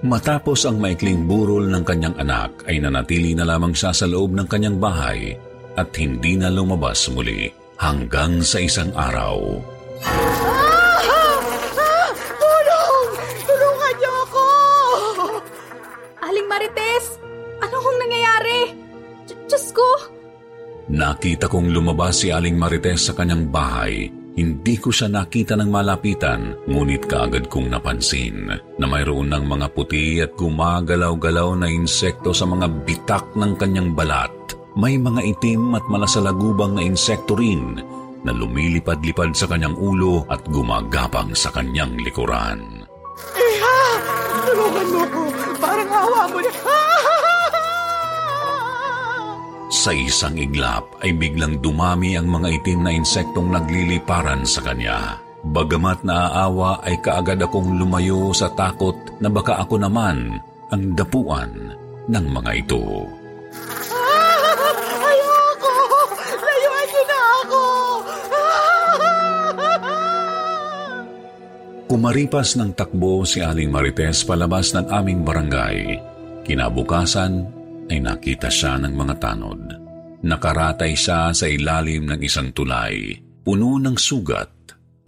Matapos 0.02 0.66
ang 0.66 0.82
maikling 0.82 1.30
burol 1.30 1.70
ng 1.70 1.86
kanyang 1.86 2.18
anak 2.18 2.66
ay 2.66 2.82
nanatili 2.82 3.38
na 3.38 3.46
lamang 3.46 3.78
siya 3.78 3.94
sa 3.94 4.10
loob 4.10 4.34
ng 4.34 4.50
kanyang 4.50 4.82
bahay 4.82 5.38
at 5.78 5.94
hindi 5.94 6.42
na 6.42 6.50
lumabas 6.50 7.06
muli 7.14 7.54
hanggang 7.78 8.42
sa 8.42 8.58
isang 8.58 8.90
araw. 8.98 9.62
Ah! 10.02 11.38
Ah! 11.78 12.10
Tulong! 12.18 13.06
Tulungan 13.46 13.94
niyo 14.02 14.14
ako! 14.26 14.46
Aling 16.26 16.48
Marites! 16.50 17.06
Ano 17.62 17.76
hong 17.78 17.98
nangyayari? 18.02 18.60
Diyos 19.46 19.70
ko! 19.70 19.86
Nakita 20.90 21.46
kong 21.46 21.70
lumabas 21.70 22.26
si 22.26 22.34
Aling 22.34 22.58
Marites 22.58 23.06
sa 23.06 23.14
kanyang 23.14 23.54
bahay. 23.54 24.10
Hindi 24.32 24.80
ko 24.80 24.96
siya 24.96 25.12
nakita 25.12 25.60
ng 25.60 25.68
malapitan, 25.68 26.56
ngunit 26.64 27.04
kaagad 27.12 27.52
kong 27.52 27.68
napansin 27.68 28.48
na 28.80 28.86
mayroon 28.88 29.28
ng 29.28 29.44
mga 29.44 29.68
puti 29.76 30.24
at 30.24 30.32
gumagalaw-galaw 30.40 31.60
na 31.60 31.68
insekto 31.68 32.32
sa 32.32 32.48
mga 32.48 32.88
bitak 32.88 33.36
ng 33.36 33.60
kanyang 33.60 33.92
balat. 33.92 34.32
May 34.80 34.96
mga 34.96 35.20
itim 35.36 35.76
at 35.76 35.84
malasalagubang 35.92 36.80
na 36.80 36.84
insekto 36.88 37.36
rin 37.36 37.84
na 38.24 38.32
lumilipad-lipad 38.32 39.36
sa 39.36 39.52
kanyang 39.52 39.76
ulo 39.76 40.24
at 40.32 40.40
gumagapang 40.48 41.36
sa 41.36 41.52
kanyang 41.52 42.00
likuran. 42.00 42.88
Iha! 43.36 43.80
Tulungan 44.48 44.88
mo 44.96 45.04
ko! 45.12 45.22
Parang 45.60 45.92
awa 45.92 46.24
mo 46.32 46.40
na! 46.40 47.21
Sa 49.72 49.96
isang 49.96 50.36
iglap 50.36 51.00
ay 51.00 51.16
biglang 51.16 51.64
dumami 51.64 52.20
ang 52.20 52.28
mga 52.28 52.60
itim 52.60 52.84
na 52.84 52.92
insektong 52.92 53.56
nagliliparan 53.56 54.44
sa 54.44 54.60
kanya. 54.68 55.16
Bagamat 55.48 56.04
naaawa 56.04 56.84
ay 56.84 57.00
kaagad 57.00 57.40
akong 57.40 57.80
lumayo 57.80 58.36
sa 58.36 58.52
takot 58.52 58.94
na 59.24 59.32
baka 59.32 59.64
ako 59.64 59.80
naman 59.80 60.44
ang 60.76 60.84
dapuan 60.92 61.72
ng 62.12 62.26
mga 62.36 62.52
ito. 62.60 62.84
Ayoko! 65.08 65.74
Layuan 66.36 66.86
niyo 66.92 67.04
na 67.08 67.20
ako! 67.24 67.62
Kumaripas 71.88 72.60
ng 72.60 72.76
takbo 72.76 73.24
si 73.24 73.40
Aling 73.40 73.72
Marites 73.72 74.28
palabas 74.28 74.76
ng 74.76 74.92
aming 74.92 75.24
barangay. 75.24 75.96
Kinabukasan 76.44 77.61
ay 77.90 77.98
nakita 78.04 78.52
siya 78.52 78.78
ng 78.82 78.94
mga 78.94 79.16
tanod. 79.18 79.62
Nakaratay 80.22 80.94
siya 80.94 81.34
sa 81.34 81.50
ilalim 81.50 82.06
ng 82.06 82.22
isang 82.22 82.54
tulay, 82.54 83.18
puno 83.42 83.82
ng 83.82 83.98
sugat 83.98 84.54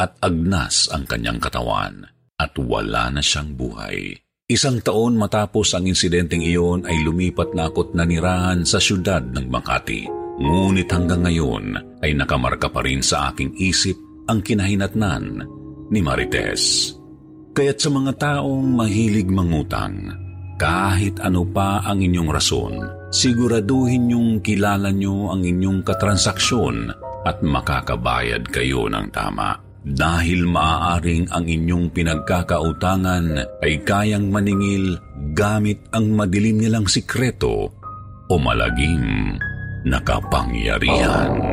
at 0.01 0.17
agnas 0.25 0.89
ang 0.89 1.05
kanyang 1.05 1.37
katawan 1.37 2.01
at 2.33 2.53
wala 2.57 3.13
na 3.13 3.21
siyang 3.21 3.53
buhay. 3.53 4.17
Isang 4.49 4.81
taon 4.83 5.15
matapos 5.15 5.71
ang 5.77 5.87
insidenteng 5.87 6.43
iyon 6.43 6.83
ay 6.83 6.99
lumipat 7.05 7.55
na 7.55 7.69
ako't 7.69 7.95
nanirahan 7.95 8.67
sa 8.67 8.81
syudad 8.81 9.23
ng 9.23 9.47
Makati. 9.47 10.09
Ngunit 10.41 10.89
hanggang 10.89 11.23
ngayon 11.23 11.65
ay 12.01 12.11
nakamarka 12.17 12.67
pa 12.67 12.81
rin 12.83 13.05
sa 13.05 13.31
aking 13.31 13.53
isip 13.55 13.95
ang 14.27 14.41
kinahinatnan 14.41 15.45
ni 15.93 15.99
Marites. 16.01 16.91
Kaya't 17.53 17.79
sa 17.79 17.89
mga 17.93 18.13
taong 18.17 18.65
mahilig 18.65 19.29
mangutang, 19.29 20.09
kahit 20.63 21.19
ano 21.19 21.43
pa 21.43 21.83
ang 21.83 21.99
inyong 21.99 22.31
rason, 22.31 22.73
siguraduhin 23.11 24.07
niyong 24.07 24.39
kilala 24.39 24.95
niyo 24.95 25.27
ang 25.27 25.43
inyong 25.43 25.83
katransaksyon 25.83 26.87
at 27.27 27.43
makakabayad 27.43 28.47
kayo 28.47 28.87
ng 28.87 29.11
tama. 29.11 29.59
Dahil 29.83 30.47
maaaring 30.47 31.27
ang 31.35 31.43
inyong 31.43 31.91
pinagkakautangan 31.91 33.59
ay 33.59 33.83
kayang 33.83 34.31
maningil 34.31 34.95
gamit 35.35 35.83
ang 35.91 36.15
madilim 36.15 36.63
nilang 36.63 36.87
sikreto 36.87 37.67
o 38.31 38.33
malagim 38.39 39.35
na 39.83 39.99
kapangyarihan. 39.99 41.52